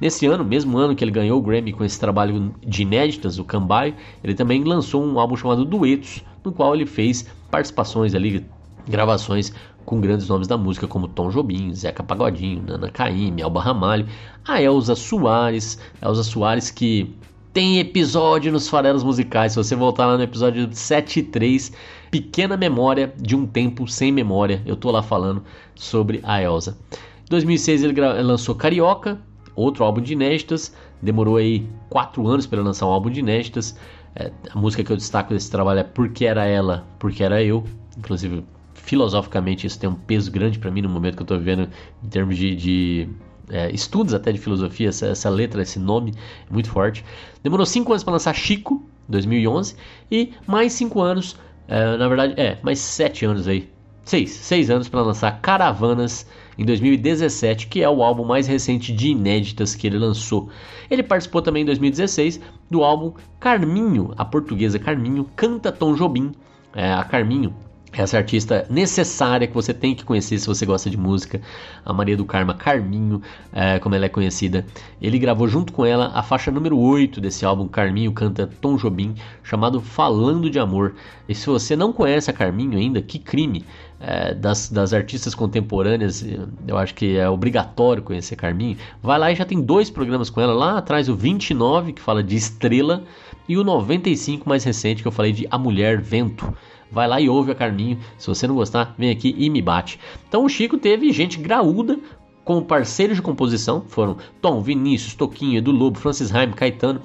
[0.00, 3.44] Nesse ano, mesmo ano que ele ganhou o Grammy com esse trabalho de inéditas, o
[3.44, 8.46] Cambai, ele também lançou um álbum chamado Duetos, no qual ele fez participações ali,
[8.86, 9.52] gravações
[9.84, 14.06] com grandes nomes da música como Tom Jobim, Zeca Pagodinho, Nana Caymmi, Alba Ramalho,
[14.46, 17.16] a Elza Soares, Elza Soares que
[17.58, 21.72] tem episódio nos farelos musicais, se você voltar lá no episódio 73,
[22.08, 25.42] Pequena Memória de um Tempo Sem Memória, eu tô lá falando
[25.74, 26.78] sobre a Elza.
[26.92, 29.20] Em 2006 ele lançou Carioca,
[29.56, 30.72] outro álbum de inéditas.
[31.02, 33.76] Demorou aí quatro anos para lançar um álbum de inéditas.
[34.14, 37.64] É, a música que eu destaco desse trabalho é Porque Era Ela, Porque Era Eu.
[37.98, 41.68] Inclusive, filosoficamente, isso tem um peso grande para mim no momento que eu estou vivendo
[42.04, 43.08] em termos de, de
[43.50, 44.88] é, estudos até de filosofia.
[44.88, 46.14] Essa, essa, letra, esse nome
[46.48, 47.04] é muito forte.
[47.42, 49.76] Demorou cinco anos para lançar Chico, 2011.
[50.10, 53.68] E mais cinco anos, é, na verdade, é, mais sete anos aí
[54.08, 59.08] seis, seis anos para lançar Caravanas em 2017, que é o álbum mais recente de
[59.08, 60.48] inéditas que ele lançou.
[60.90, 66.32] Ele participou também em 2016 do álbum Carminho, a portuguesa Carminho canta Tom Jobim.
[66.74, 67.54] É, a Carminho
[68.02, 71.40] essa artista necessária que você tem que conhecer se você gosta de música,
[71.84, 74.64] a Maria do Carmo Carminho, é, como ela é conhecida.
[75.00, 79.14] Ele gravou junto com ela a faixa número 8 desse álbum, Carminho canta Tom Jobim,
[79.42, 80.94] chamado Falando de Amor.
[81.28, 83.64] E se você não conhece a Carminho ainda, que crime!
[84.00, 86.24] É, das, das artistas contemporâneas,
[86.68, 88.76] eu acho que é obrigatório conhecer Carminho.
[89.02, 90.54] Vai lá e já tem dois programas com ela.
[90.54, 93.02] Lá atrás, o 29, que fala de estrela,
[93.48, 96.54] e o 95 mais recente, que eu falei de A Mulher Vento
[96.90, 97.98] vai lá e ouve a Carminho.
[98.16, 99.98] Se você não gostar, vem aqui e me bate.
[100.28, 101.98] Então o Chico teve gente graúda
[102.44, 107.02] como parceiros de composição, foram Tom, Vinícius, Toquinho, Edu Lobo, Francis Haim, Caetano.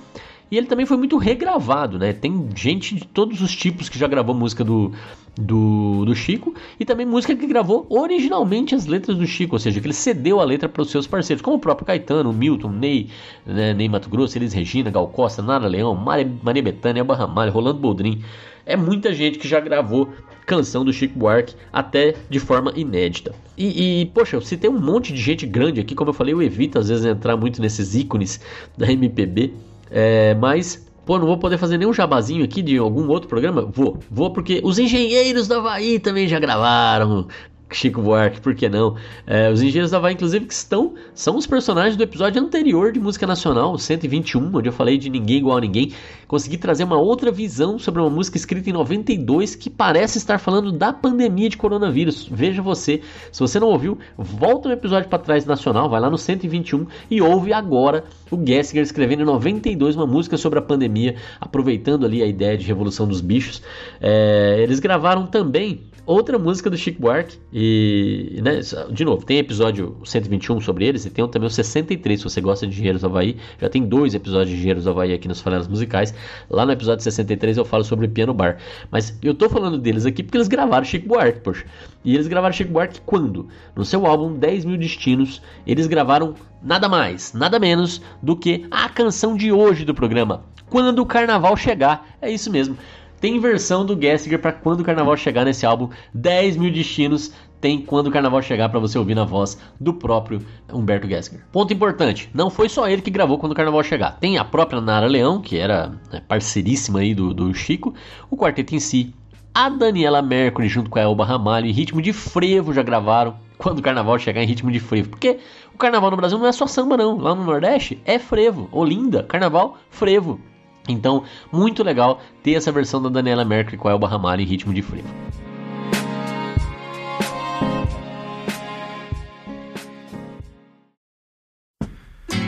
[0.49, 2.13] E ele também foi muito regravado, né?
[2.13, 4.91] Tem gente de todos os tipos que já gravou música do,
[5.35, 9.81] do, do Chico e também música que gravou originalmente as letras do Chico, ou seja,
[9.81, 13.09] que ele cedeu a letra para os seus parceiros, como o próprio Caetano, Milton, Ney,
[13.45, 17.79] né, Ney Mato Grosso, Elis Regina, Gal Costa, Nara Leão, Maria Bethânia, Elba Ramalho, Rolando
[17.79, 18.21] Boldrin.
[18.65, 20.13] É muita gente que já gravou
[20.45, 23.33] canção do Chico Buarque até de forma inédita.
[23.57, 26.41] E, e, poxa, eu citei um monte de gente grande aqui, como eu falei, eu
[26.41, 28.39] evito às vezes entrar muito nesses ícones
[28.77, 29.53] da MPB,
[29.89, 33.63] é, mas Pô, não vou poder fazer nenhum jabazinho aqui de algum outro programa?
[33.63, 37.27] Vou, vou porque os engenheiros da Havaí também já gravaram
[37.75, 38.95] Chico Buarque, por que não?
[39.25, 42.99] É, os Engenheiros da Havaí, inclusive, que estão, são os personagens do episódio anterior de
[42.99, 45.91] Música Nacional, 121, onde eu falei de Ninguém Igual a Ninguém.
[46.27, 50.71] Consegui trazer uma outra visão sobre uma música escrita em 92 que parece estar falando
[50.71, 52.27] da pandemia de coronavírus.
[52.31, 56.17] Veja você, se você não ouviu, volta no episódio para trás nacional, vai lá no
[56.17, 62.05] 121 e ouve agora o Gessinger escrevendo em 92 uma música sobre a pandemia, aproveitando
[62.05, 63.61] ali a ideia de Revolução dos Bichos.
[64.01, 67.37] É, eles gravaram também outra música do Chico Buarque.
[67.51, 68.59] E, né,
[68.91, 72.65] de novo, tem episódio 121 sobre eles e tem também o 63, se você gosta
[72.67, 73.37] de Engenheiros do Havaí.
[73.59, 76.13] Já tem dois episódios de Engenheiros do Havaí aqui nos Farelas Musicais.
[76.49, 78.57] Lá no episódio 63 eu falo sobre Piano Bar.
[78.91, 81.65] Mas eu tô falando deles aqui porque eles gravaram Chico Buarque, poxa.
[82.03, 83.47] E eles gravaram Chico Buarque quando?
[83.75, 88.89] No seu álbum 10 Mil Destinos, eles gravaram nada mais, nada menos do que a
[88.89, 90.43] canção de hoje do programa.
[90.69, 92.07] Quando o carnaval chegar.
[92.21, 92.77] É isso mesmo.
[93.23, 95.87] Tem versão do Gessinger para quando o carnaval chegar nesse álbum.
[96.13, 97.31] 10 mil destinos
[97.61, 101.45] tem quando o carnaval chegar para você ouvir na voz do próprio Humberto Gessinger.
[101.49, 104.19] Ponto importante, não foi só ele que gravou quando o carnaval chegar.
[104.19, 107.93] Tem a própria Nara Leão, que era né, parceiríssima aí do, do Chico,
[108.29, 109.15] o quarteto em si,
[109.53, 113.79] a Daniela Mercury junto com a Elba Ramalho em ritmo de frevo já gravaram quando
[113.79, 115.11] o carnaval chegar em ritmo de frevo.
[115.11, 115.39] Porque
[115.73, 118.67] o carnaval no Brasil não é só samba não, lá no Nordeste é frevo.
[118.69, 120.41] Olinda, carnaval, frevo.
[120.87, 124.73] Então, muito legal ter essa versão da Daniela Mercury com a Elba Ramalho em ritmo
[124.73, 125.07] de frevo.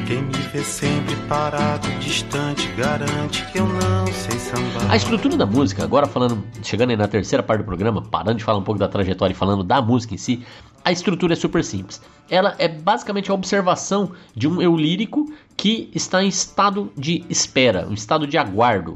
[0.06, 4.91] Quem me vê sempre parado, distante, garante que eu não sei sambar.
[4.91, 8.43] A estrutura da música, agora falando, chegando aí na terceira parte do programa, parando de
[8.43, 10.45] falar um pouco da trajetória e falando da música em si,
[10.84, 12.00] a estrutura é super simples.
[12.30, 17.88] Ela é basicamente a observação de um eu lírico que está em estado de espera,
[17.88, 18.94] um estado de aguardo,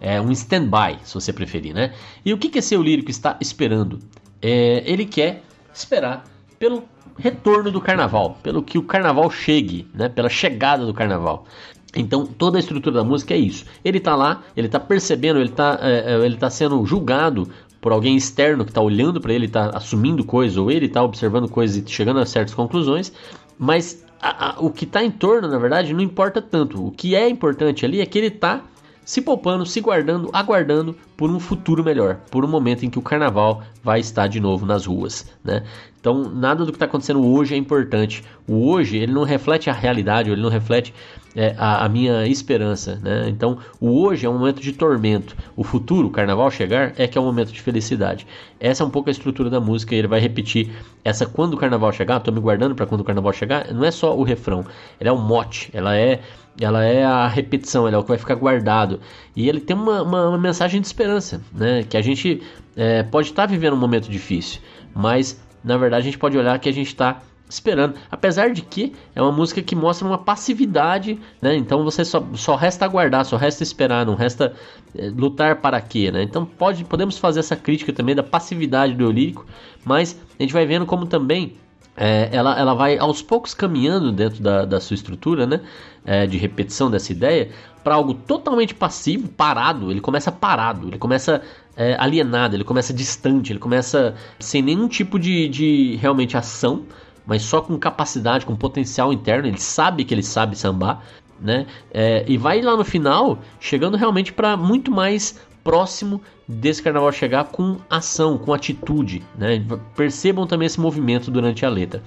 [0.00, 1.94] é um stand-by, se você preferir, né?
[2.24, 4.00] E o que, que esse eu lírico está esperando?
[4.40, 6.24] É, ele quer esperar
[6.58, 6.84] pelo
[7.16, 10.08] retorno do carnaval, pelo que o carnaval chegue, né?
[10.08, 11.46] Pela chegada do carnaval.
[11.94, 13.64] Então toda a estrutura da música é isso.
[13.84, 17.48] Ele está lá, ele está percebendo, ele está é, é, ele tá sendo julgado
[17.80, 21.48] por alguém externo que está olhando para ele, está assumindo coisas, ou ele está observando
[21.48, 23.12] coisas e chegando a certas conclusões,
[23.58, 26.86] mas a, a, o que está em torno, na verdade, não importa tanto.
[26.86, 28.62] O que é importante ali é que ele está
[29.04, 33.02] se poupando, se guardando, aguardando por um futuro melhor, por um momento em que o
[33.02, 35.64] carnaval vai estar de novo nas ruas, né?
[36.02, 38.24] Então, nada do que está acontecendo hoje é importante.
[38.48, 40.92] O hoje, ele não reflete a realidade, ele não reflete
[41.36, 43.28] é, a, a, minha esperança, né?
[43.28, 45.36] Então, o hoje é um momento de tormento.
[45.54, 48.26] O futuro, o carnaval chegar, é que é um momento de felicidade.
[48.58, 50.72] Essa é um pouco a estrutura da música ele vai repetir
[51.04, 53.92] essa quando o carnaval chegar, estou me guardando para quando o carnaval chegar, não é
[53.92, 54.64] só o refrão,
[54.98, 56.18] ela é um mote, ela é
[56.60, 59.00] ela é a repetição, ela é o que vai ficar guardado.
[59.36, 61.84] E ele tem uma, uma, uma mensagem de esperança, né?
[61.84, 62.42] Que a gente
[62.76, 64.60] é, pode estar tá vivendo um momento difícil,
[64.94, 67.94] mas na verdade a gente pode olhar que a gente está esperando.
[68.10, 71.54] Apesar de que é uma música que mostra uma passividade, né?
[71.54, 74.54] Então você só, só resta aguardar, só resta esperar, não resta
[74.96, 76.22] é, lutar para quê, né?
[76.22, 79.46] Então pode, podemos fazer essa crítica também da passividade do lírico,
[79.84, 81.56] mas a gente vai vendo como também
[81.96, 85.60] é, ela, ela vai aos poucos caminhando dentro da, da sua estrutura, né?
[86.04, 87.50] É, de repetição dessa ideia,
[87.82, 89.90] para algo totalmente passivo, parado.
[89.90, 91.42] Ele começa parado, ele começa
[91.76, 96.84] é, alienado, ele começa distante, ele começa sem nenhum tipo de, de realmente ação,
[97.26, 99.46] mas só com capacidade, com potencial interno.
[99.46, 101.02] Ele sabe que ele sabe sambar,
[101.40, 101.66] né?
[101.92, 107.44] É, e vai lá no final, chegando realmente para muito mais próximo desse carnaval chegar
[107.44, 109.64] com ação, com atitude, né?
[109.96, 112.02] Percebam também esse movimento durante a letra.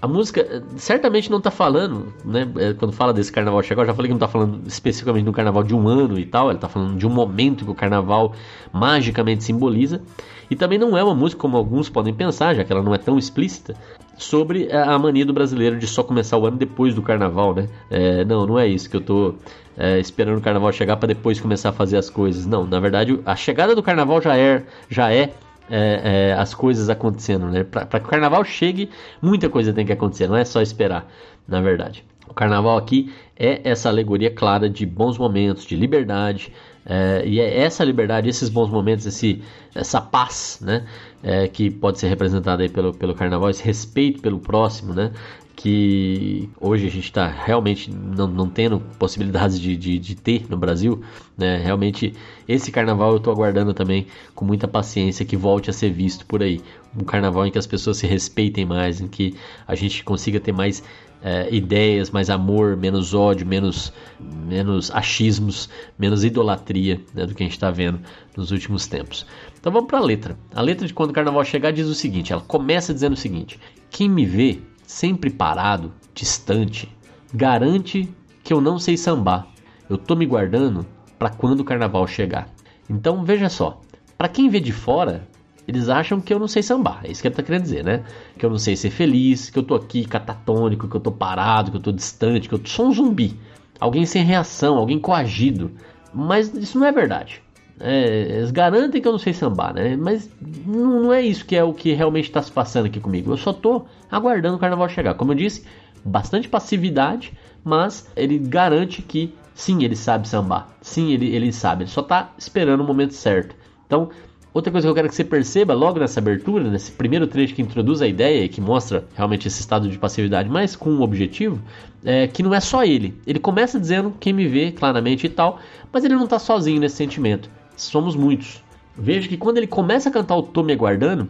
[0.00, 2.48] A música certamente não está falando, né?
[2.56, 5.32] Eh, quando fala desse carnaval chegar, eu já falei que não está falando especificamente do
[5.32, 8.34] carnaval de um ano e tal, ele está falando de um momento que o carnaval
[8.72, 10.02] magicamente simboliza.
[10.50, 12.98] E também não é uma música, como alguns podem pensar, já que ela não é
[12.98, 13.74] tão explícita,
[14.16, 17.68] sobre a mania do brasileiro de só começar o ano depois do carnaval, né?
[17.90, 19.34] É, não, não é isso que eu tô
[19.76, 22.46] é, esperando o carnaval chegar para depois começar a fazer as coisas.
[22.46, 25.32] Não, na verdade, a chegada do carnaval já é, já é,
[25.70, 27.64] é, é as coisas acontecendo, né?
[27.64, 28.90] Para que o carnaval chegue,
[29.20, 31.10] muita coisa tem que acontecer, não é só esperar,
[31.48, 32.04] na verdade.
[32.28, 36.52] O carnaval aqui é essa alegoria clara de bons momentos, de liberdade,
[36.84, 39.42] é, e é essa liberdade, esses bons momentos, esse,
[39.74, 40.84] essa paz, né,
[41.22, 45.12] é, que pode ser representada aí pelo, pelo carnaval, esse respeito pelo próximo, né,
[45.54, 50.56] que hoje a gente está realmente não, não tendo possibilidades de, de, de, ter no
[50.56, 51.02] Brasil,
[51.36, 52.14] né, realmente
[52.48, 56.42] esse carnaval eu estou aguardando também com muita paciência que volte a ser visto por
[56.42, 56.60] aí,
[56.98, 60.52] um carnaval em que as pessoas se respeitem mais, em que a gente consiga ter
[60.52, 60.82] mais
[61.22, 65.68] é, ideias, mais amor, menos ódio, menos, menos achismos,
[65.98, 68.00] menos idolatria né, do que a gente está vendo
[68.36, 69.26] nos últimos tempos.
[69.58, 70.36] Então vamos para a letra.
[70.54, 73.58] A letra de quando o carnaval chegar diz o seguinte: ela começa dizendo o seguinte:
[73.90, 76.88] quem me vê sempre parado, distante,
[77.32, 78.12] garante
[78.42, 79.46] que eu não sei sambar.
[79.88, 80.84] Eu tô me guardando
[81.18, 82.48] para quando o carnaval chegar.
[82.90, 83.80] Então veja só,
[84.18, 85.28] para quem vê de fora,
[85.66, 87.00] eles acham que eu não sei sambar.
[87.04, 88.04] É isso que ele tá querendo dizer, né?
[88.36, 91.70] Que eu não sei ser feliz, que eu tô aqui catatônico, que eu tô parado,
[91.70, 93.38] que eu tô distante, que eu sou um zumbi.
[93.78, 95.70] Alguém sem reação, alguém coagido.
[96.12, 97.42] Mas isso não é verdade.
[97.80, 99.96] É, eles garantem que eu não sei sambar, né?
[99.96, 100.30] Mas
[100.66, 103.32] não, é isso que é o que realmente está se passando aqui comigo.
[103.32, 105.14] Eu só tô aguardando o carnaval chegar.
[105.14, 105.64] Como eu disse,
[106.04, 107.32] bastante passividade,
[107.64, 110.68] mas ele garante que sim, ele sabe sambar.
[110.80, 111.84] Sim, ele, ele sabe.
[111.84, 113.56] Ele só tá esperando o momento certo.
[113.86, 114.10] Então,
[114.54, 117.62] Outra coisa que eu quero que você perceba logo nessa abertura, nesse primeiro trecho que
[117.62, 121.58] introduz a ideia e que mostra realmente esse estado de passividade, mas com um objetivo,
[122.04, 123.18] é que não é só ele.
[123.26, 125.58] Ele começa dizendo quem me vê claramente e tal,
[125.90, 127.48] mas ele não está sozinho nesse sentimento.
[127.76, 128.62] Somos muitos.
[128.94, 131.28] Veja que quando ele começa a cantar o Tô Me Aguardando,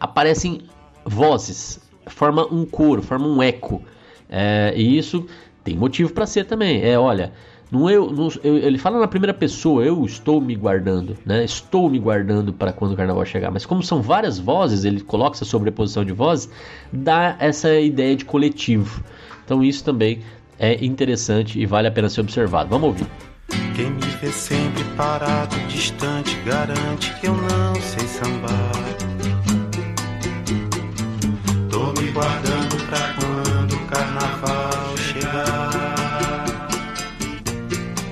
[0.00, 0.62] aparecem
[1.04, 3.82] vozes, forma um coro, forma um eco.
[4.30, 5.26] É, e isso
[5.62, 6.82] tem motivo para ser também.
[6.82, 7.32] É, olha,
[7.76, 11.44] não eu, não, eu, ele fala na primeira pessoa, eu estou me guardando, né?
[11.44, 13.50] Estou me guardando para quando o carnaval chegar.
[13.50, 16.50] Mas como são várias vozes, ele coloca essa sobreposição de vozes,
[16.92, 19.02] dá essa ideia de coletivo.
[19.44, 20.20] Então isso também
[20.58, 22.70] é interessante e vale a pena ser observado.
[22.70, 23.06] Vamos ouvir.
[23.74, 28.72] Quem me vê sempre parado, distante, garante que eu não sei sambar.
[31.70, 33.45] Tô me guardando pra quando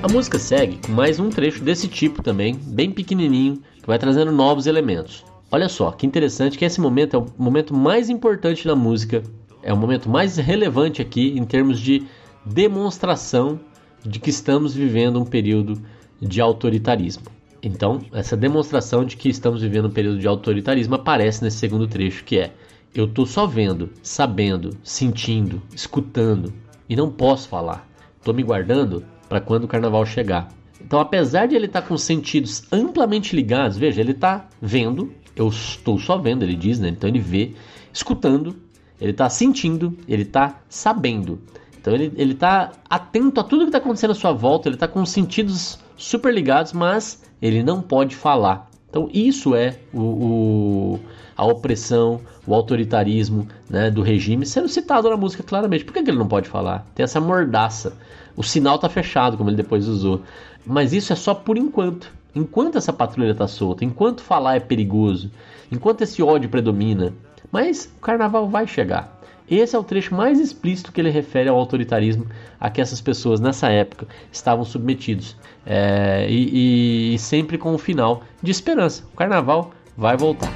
[0.05, 4.30] A música segue com mais um trecho desse tipo também, bem pequenininho, que vai trazendo
[4.30, 5.24] novos elementos.
[5.50, 9.22] Olha só, que interessante que esse momento é o momento mais importante da música,
[9.62, 12.07] é o momento mais relevante aqui em termos de
[12.44, 13.59] demonstração
[14.05, 15.80] de que estamos vivendo um período
[16.20, 17.24] de autoritarismo.
[17.62, 22.24] Então, essa demonstração de que estamos vivendo um período de autoritarismo aparece nesse segundo trecho,
[22.24, 22.52] que é:
[22.94, 26.52] eu estou só vendo, sabendo, sentindo, escutando
[26.90, 27.88] e não posso falar.
[28.18, 30.49] Estou me guardando para quando o carnaval chegar.
[30.80, 35.49] Então, apesar de ele estar tá com sentidos amplamente ligados, veja, ele está vendo, eu
[35.49, 36.91] estou só vendo, ele diz, né?
[36.91, 37.53] Então ele vê,
[37.93, 38.55] escutando,
[39.01, 41.41] ele está sentindo, ele está sabendo.
[41.80, 45.05] Então ele está atento a tudo que está acontecendo à sua volta, ele está com
[45.05, 48.70] sentidos super ligados, mas ele não pode falar.
[48.89, 51.01] Então isso é o, o,
[51.37, 55.85] a opressão, o autoritarismo né, do regime sendo citado na música claramente.
[55.85, 56.87] Por que, que ele não pode falar?
[56.95, 57.97] Tem essa mordaça.
[58.37, 60.22] O sinal está fechado, como ele depois usou.
[60.66, 62.11] Mas isso é só por enquanto.
[62.35, 65.30] Enquanto essa patrulha está solta, enquanto falar é perigoso,
[65.70, 67.12] enquanto esse ódio predomina.
[67.53, 69.14] Mas o carnaval vai chegar.
[69.49, 72.26] Esse é o trecho mais explícito que ele refere ao autoritarismo
[72.59, 75.37] a que essas pessoas nessa época estavam submetidos.
[75.66, 79.05] É, e, e, sempre com o final de esperança.
[79.12, 80.53] O carnaval vai voltar.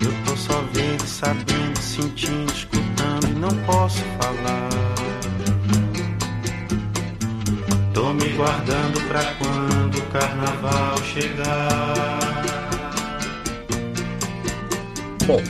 [0.00, 4.02] Eu tô só vendo, sabendo, sentindo, escutando e não posso
[8.16, 12.18] me guardando pra quando o carnaval chegar.
[15.26, 15.40] Bom,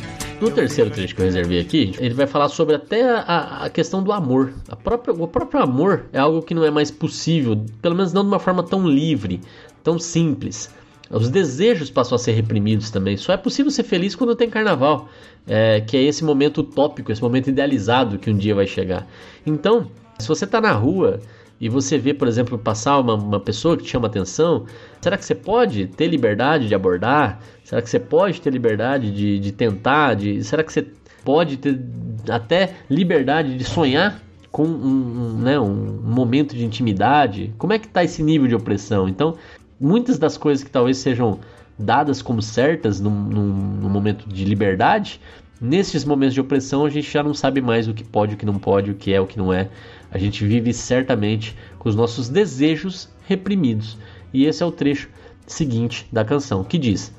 [0.41, 4.03] No terceiro trecho que eu reservei aqui, ele vai falar sobre até a, a questão
[4.03, 4.53] do amor.
[4.69, 8.23] A própria, o próprio amor é algo que não é mais possível, pelo menos não
[8.23, 9.41] de uma forma tão livre,
[9.83, 10.71] tão simples.
[11.11, 13.17] Os desejos passam a ser reprimidos também.
[13.17, 15.09] Só é possível ser feliz quando tem carnaval,
[15.47, 19.07] é, que é esse momento utópico, esse momento idealizado que um dia vai chegar.
[19.47, 21.21] Então, se você está na rua
[21.61, 24.67] e você vê, por exemplo, passar uma, uma, pessoa que te chama atenção,
[25.01, 27.41] será que você pode ter liberdade de abordar?
[27.65, 30.15] Será que você pode ter liberdade de, de tentar?
[30.15, 30.87] De, será que você
[31.25, 31.81] pode ter
[32.29, 37.55] até liberdade de sonhar com um, um, né, um momento de intimidade?
[37.57, 39.09] Como é que está esse nível de opressão?
[39.09, 39.35] Então,
[39.81, 41.41] muitas das coisas que talvez sejam
[41.79, 43.53] dadas como certas num, num,
[43.83, 45.21] num momento de liberdade,
[45.61, 48.47] nesses momentos de opressão a gente já não sabe mais o que pode, o que
[48.47, 49.69] não pode, o que é, o que não é.
[50.11, 53.99] A gente vive certamente com os nossos desejos reprimidos.
[54.33, 55.09] E esse é o trecho
[55.47, 57.13] seguinte da canção, que diz: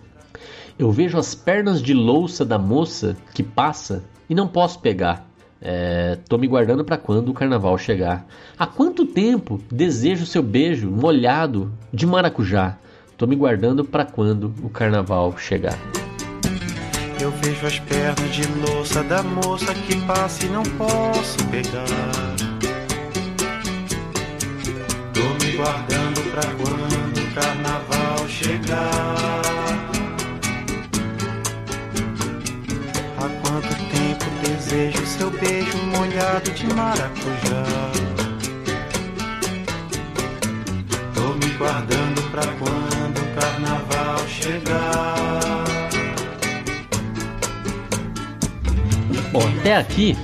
[0.77, 5.27] Eu vejo as pernas de louça da moça que passa e não posso pegar.
[5.59, 8.27] É, tô me guardando para quando o carnaval chegar.
[8.57, 12.77] Há quanto tempo desejo seu beijo molhado de maracujá?
[13.17, 15.77] Tô me guardando para quando o carnaval chegar.
[17.19, 22.36] Eu vejo as pernas de louça da moça que passa e não posso pegar.
[25.57, 29.41] Guardando pra quando o carnaval chegar.
[33.17, 37.91] Há quanto tempo desejo seu beijo molhado de maracujá?
[41.15, 45.63] Tô me guardando pra quando o carnaval chegar.
[49.31, 50.15] Bom, até aqui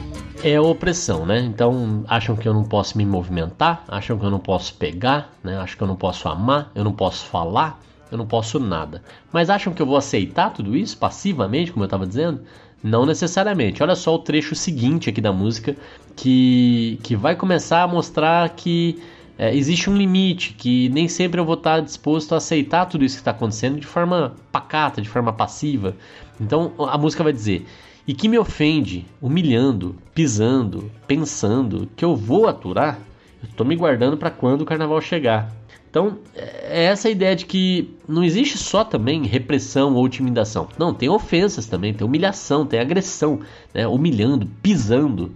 [0.44, 1.39] é opressão, né?
[1.39, 5.58] Então acham que eu não posso me movimentar, acham que eu não posso pegar, né?
[5.58, 7.80] Acham que eu não posso amar, eu não posso falar,
[8.12, 9.02] eu não posso nada.
[9.32, 12.41] Mas acham que eu vou aceitar tudo isso passivamente, como eu estava dizendo?
[12.84, 13.82] Não necessariamente.
[13.82, 15.78] Olha só o trecho seguinte aqui da música
[16.14, 19.02] que, que vai começar a mostrar que
[19.38, 23.16] é, existe um limite, que nem sempre eu vou estar disposto a aceitar tudo isso
[23.16, 25.96] que está acontecendo de forma pacata, de forma passiva.
[26.39, 27.66] Então a música vai dizer:
[28.08, 32.99] e que me ofende, humilhando, pisando, pensando que eu vou aturar,
[33.41, 35.51] eu estou me guardando para quando o carnaval chegar.
[35.89, 40.68] Então, é essa ideia de que não existe só também repressão ou intimidação.
[40.78, 43.41] Não, tem ofensas também, tem humilhação, tem agressão,
[43.74, 43.86] né?
[43.88, 45.32] humilhando, pisando.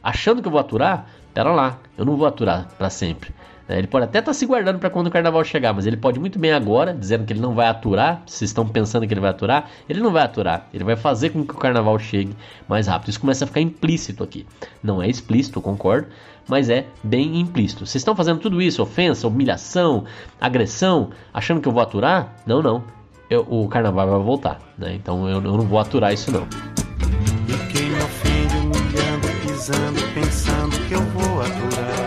[0.00, 1.10] Achando que eu vou aturar?
[1.34, 3.30] Pera lá, eu não vou aturar para sempre.
[3.68, 3.78] Né?
[3.78, 6.18] Ele pode até estar tá se guardando para quando o carnaval chegar, mas ele pode
[6.18, 8.22] muito bem agora, dizendo que ele não vai aturar.
[8.26, 10.66] Se estão pensando que ele vai aturar, ele não vai aturar.
[10.72, 12.34] Ele vai fazer com que o carnaval chegue
[12.66, 13.10] mais rápido.
[13.10, 14.46] Isso começa a ficar implícito aqui.
[14.82, 16.08] Não é explícito, concordo,
[16.48, 17.86] mas é bem implícito.
[17.86, 20.04] Vocês estão fazendo tudo isso, ofensa, humilhação,
[20.40, 22.34] agressão, achando que eu vou aturar?
[22.46, 22.82] Não, não.
[23.28, 24.94] Eu, o carnaval vai voltar, né?
[24.94, 26.46] Então eu, eu não vou aturar isso não.
[27.44, 27.58] Me
[29.46, 31.97] pisando, pensando que eu vou aturar.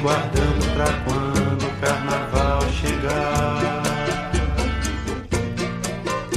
[0.00, 3.82] Guardando pra quando o carnaval chegar.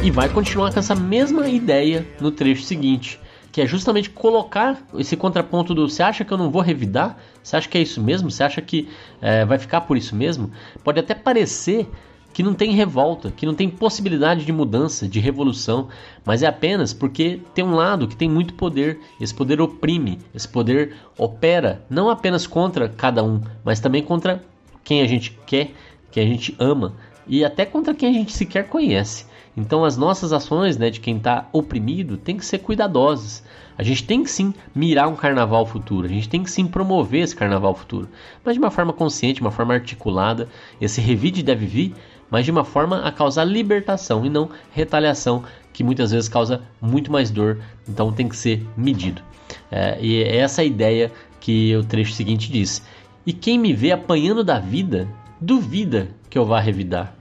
[0.04, 3.20] E vai continuar com essa mesma ideia no trecho seguinte,
[3.52, 7.18] que é justamente colocar esse contraponto do você acha que eu não vou revidar?
[7.44, 8.32] Você acha que é isso mesmo?
[8.32, 8.90] Você acha que
[9.22, 10.52] é, vai ficar por isso mesmo?
[10.84, 11.88] Pode até parecer
[12.34, 15.90] que não tem revolta, que não tem possibilidade de mudança, de revolução,
[16.26, 20.48] mas é apenas porque tem um lado que tem muito poder, esse poder oprime, esse
[20.48, 24.44] poder opera não apenas contra cada um, mas também contra
[24.84, 25.72] quem a gente quer,
[26.12, 26.94] quem a gente ama
[27.28, 29.26] e até contra quem a gente sequer conhece.
[29.56, 33.44] Então as nossas ações, né, de quem está oprimido, tem que ser cuidadosas.
[33.78, 37.24] A gente tem que sim mirar um carnaval futuro, a gente tem que sim promover
[37.24, 38.08] esse carnaval futuro,
[38.44, 40.48] mas de uma forma consciente, uma forma articulada.
[40.80, 41.96] Esse revide deve vir
[42.32, 47.12] mas de uma forma a causar libertação e não retaliação, que muitas vezes causa muito
[47.12, 49.22] mais dor, então tem que ser medido.
[49.70, 52.82] É, e é essa a ideia que o trecho seguinte diz.
[53.26, 55.08] E quem me vê apanhando da vida,
[55.40, 57.14] duvida que eu vá revidar.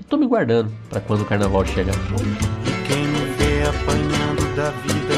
[0.00, 1.94] Estou me guardando para quando o carnaval chegar.
[1.94, 5.17] E quem me vê apanhando da vida,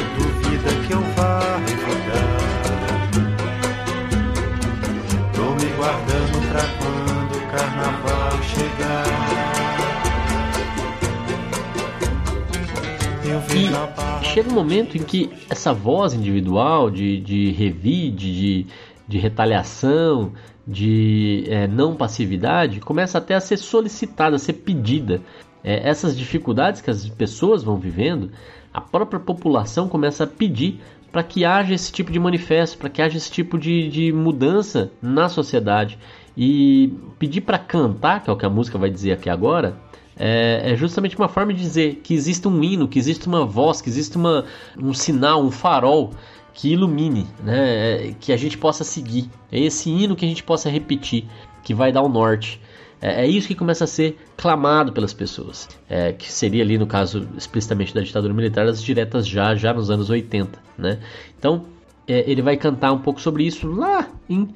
[14.23, 18.67] chega um momento em que essa voz individual de, de revide, de,
[19.09, 20.33] de retaliação,
[20.67, 25.21] de é, não passividade, começa até a ser solicitada, a ser pedida.
[25.65, 28.31] É, essas dificuldades que as pessoas vão vivendo,
[28.73, 33.03] a própria população começa a pedir para que haja esse tipo de manifesto, para que
[33.03, 35.99] haja esse tipo de, de mudança na sociedade.
[36.37, 39.77] E pedir para cantar, que é o que a música vai dizer aqui agora,
[40.23, 43.81] é, é, justamente uma forma de dizer que existe um hino, que existe uma voz,
[43.81, 44.45] que existe uma,
[44.79, 46.11] um sinal, um farol
[46.53, 48.09] que ilumine, né?
[48.09, 49.31] É, que a gente possa seguir.
[49.51, 51.25] É esse hino que a gente possa repetir,
[51.65, 52.61] que vai dar o norte.
[53.01, 56.87] É, é isso que começa a ser clamado pelas pessoas, é, que seria ali no
[56.87, 60.99] caso explicitamente da ditadura militar, as diretas já, já nos anos 80, né?
[61.39, 61.65] Então
[62.07, 64.51] é, ele vai cantar um pouco sobre isso lá em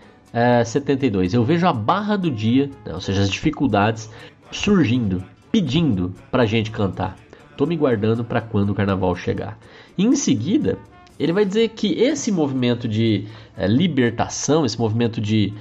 [0.67, 1.33] 72.
[1.33, 4.11] É, Eu vejo a barra do dia, né, ou seja, as dificuldades
[4.51, 5.25] surgindo,
[5.55, 7.17] pedindo pra gente cantar.
[7.57, 9.57] Tô me guardando para quando o carnaval chegar.
[9.97, 10.77] E em seguida,
[11.17, 15.55] ele vai dizer que esse movimento de é, libertação, esse movimento de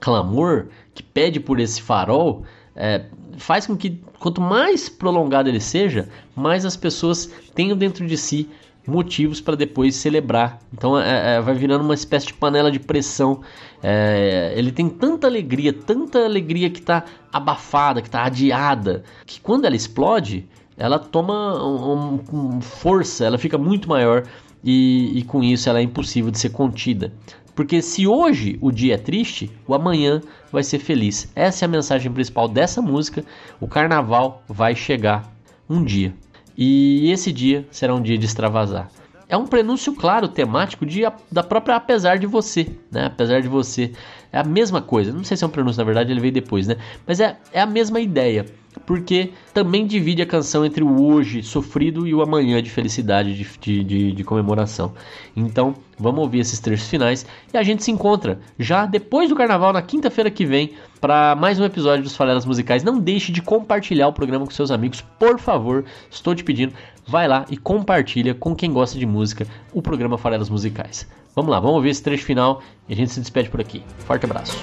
[0.00, 2.44] clamor que pede por esse farol,
[2.76, 3.06] é,
[3.38, 8.50] faz com que quanto mais prolongado ele seja, mais as pessoas tenham dentro de si
[8.88, 10.58] motivos para depois celebrar.
[10.72, 13.42] Então é, é, vai virando uma espécie de panela de pressão.
[13.82, 19.64] É, ele tem tanta alegria, tanta alegria que está abafada, que está adiada, que quando
[19.64, 24.24] ela explode, ela toma um, um, força, ela fica muito maior
[24.62, 27.12] e, e com isso ela é impossível de ser contida.
[27.54, 30.20] Porque se hoje o dia é triste, o amanhã
[30.52, 31.28] vai ser feliz.
[31.34, 33.24] Essa é a mensagem principal dessa música.
[33.60, 35.28] O carnaval vai chegar
[35.68, 36.14] um dia.
[36.56, 38.88] E esse dia será um dia de extravasar.
[39.28, 43.06] É um prenúncio claro, temático de, da própria Apesar de Você, né?
[43.06, 43.92] Apesar de Você.
[44.32, 45.12] É a mesma coisa.
[45.12, 46.76] Não sei se é um prenúncio, na verdade, ele veio depois, né?
[47.06, 48.46] Mas é, é a mesma ideia
[48.86, 53.84] porque também divide a canção entre o hoje sofrido e o amanhã de felicidade, de,
[53.84, 54.92] de, de, comemoração.
[55.36, 59.72] Então, vamos ouvir esses trechos finais e a gente se encontra já depois do carnaval,
[59.72, 62.82] na quinta-feira que vem, para mais um episódio dos Falelas Musicais.
[62.82, 66.72] Não deixe de compartilhar o programa com seus amigos, por favor, estou te pedindo.
[67.08, 71.08] Vai lá e compartilha com quem gosta de música o programa Falelas Musicais.
[71.34, 73.82] Vamos lá, vamos ouvir esse trecho final e a gente se despede por aqui.
[74.00, 74.58] Forte abraço.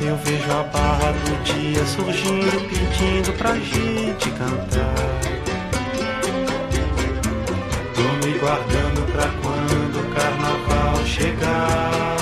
[0.00, 4.94] Eu vejo a barra do dia surgindo, pedindo pra gente cantar.
[7.94, 12.16] Tô me guardando pra quando o carnaval chegar.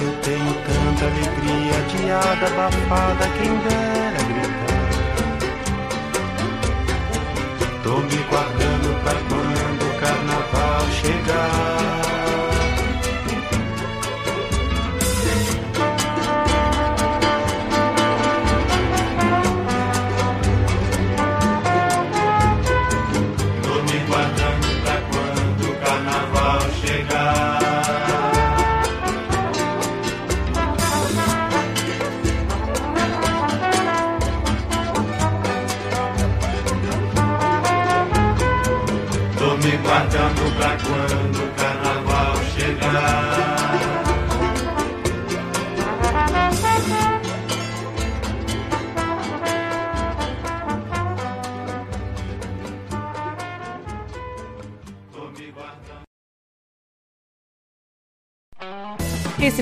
[0.00, 4.27] Eu tenho tanta alegria, adiada, abafada, quem dera
[7.88, 11.77] Tô me guardando pra quando o carnaval chegar.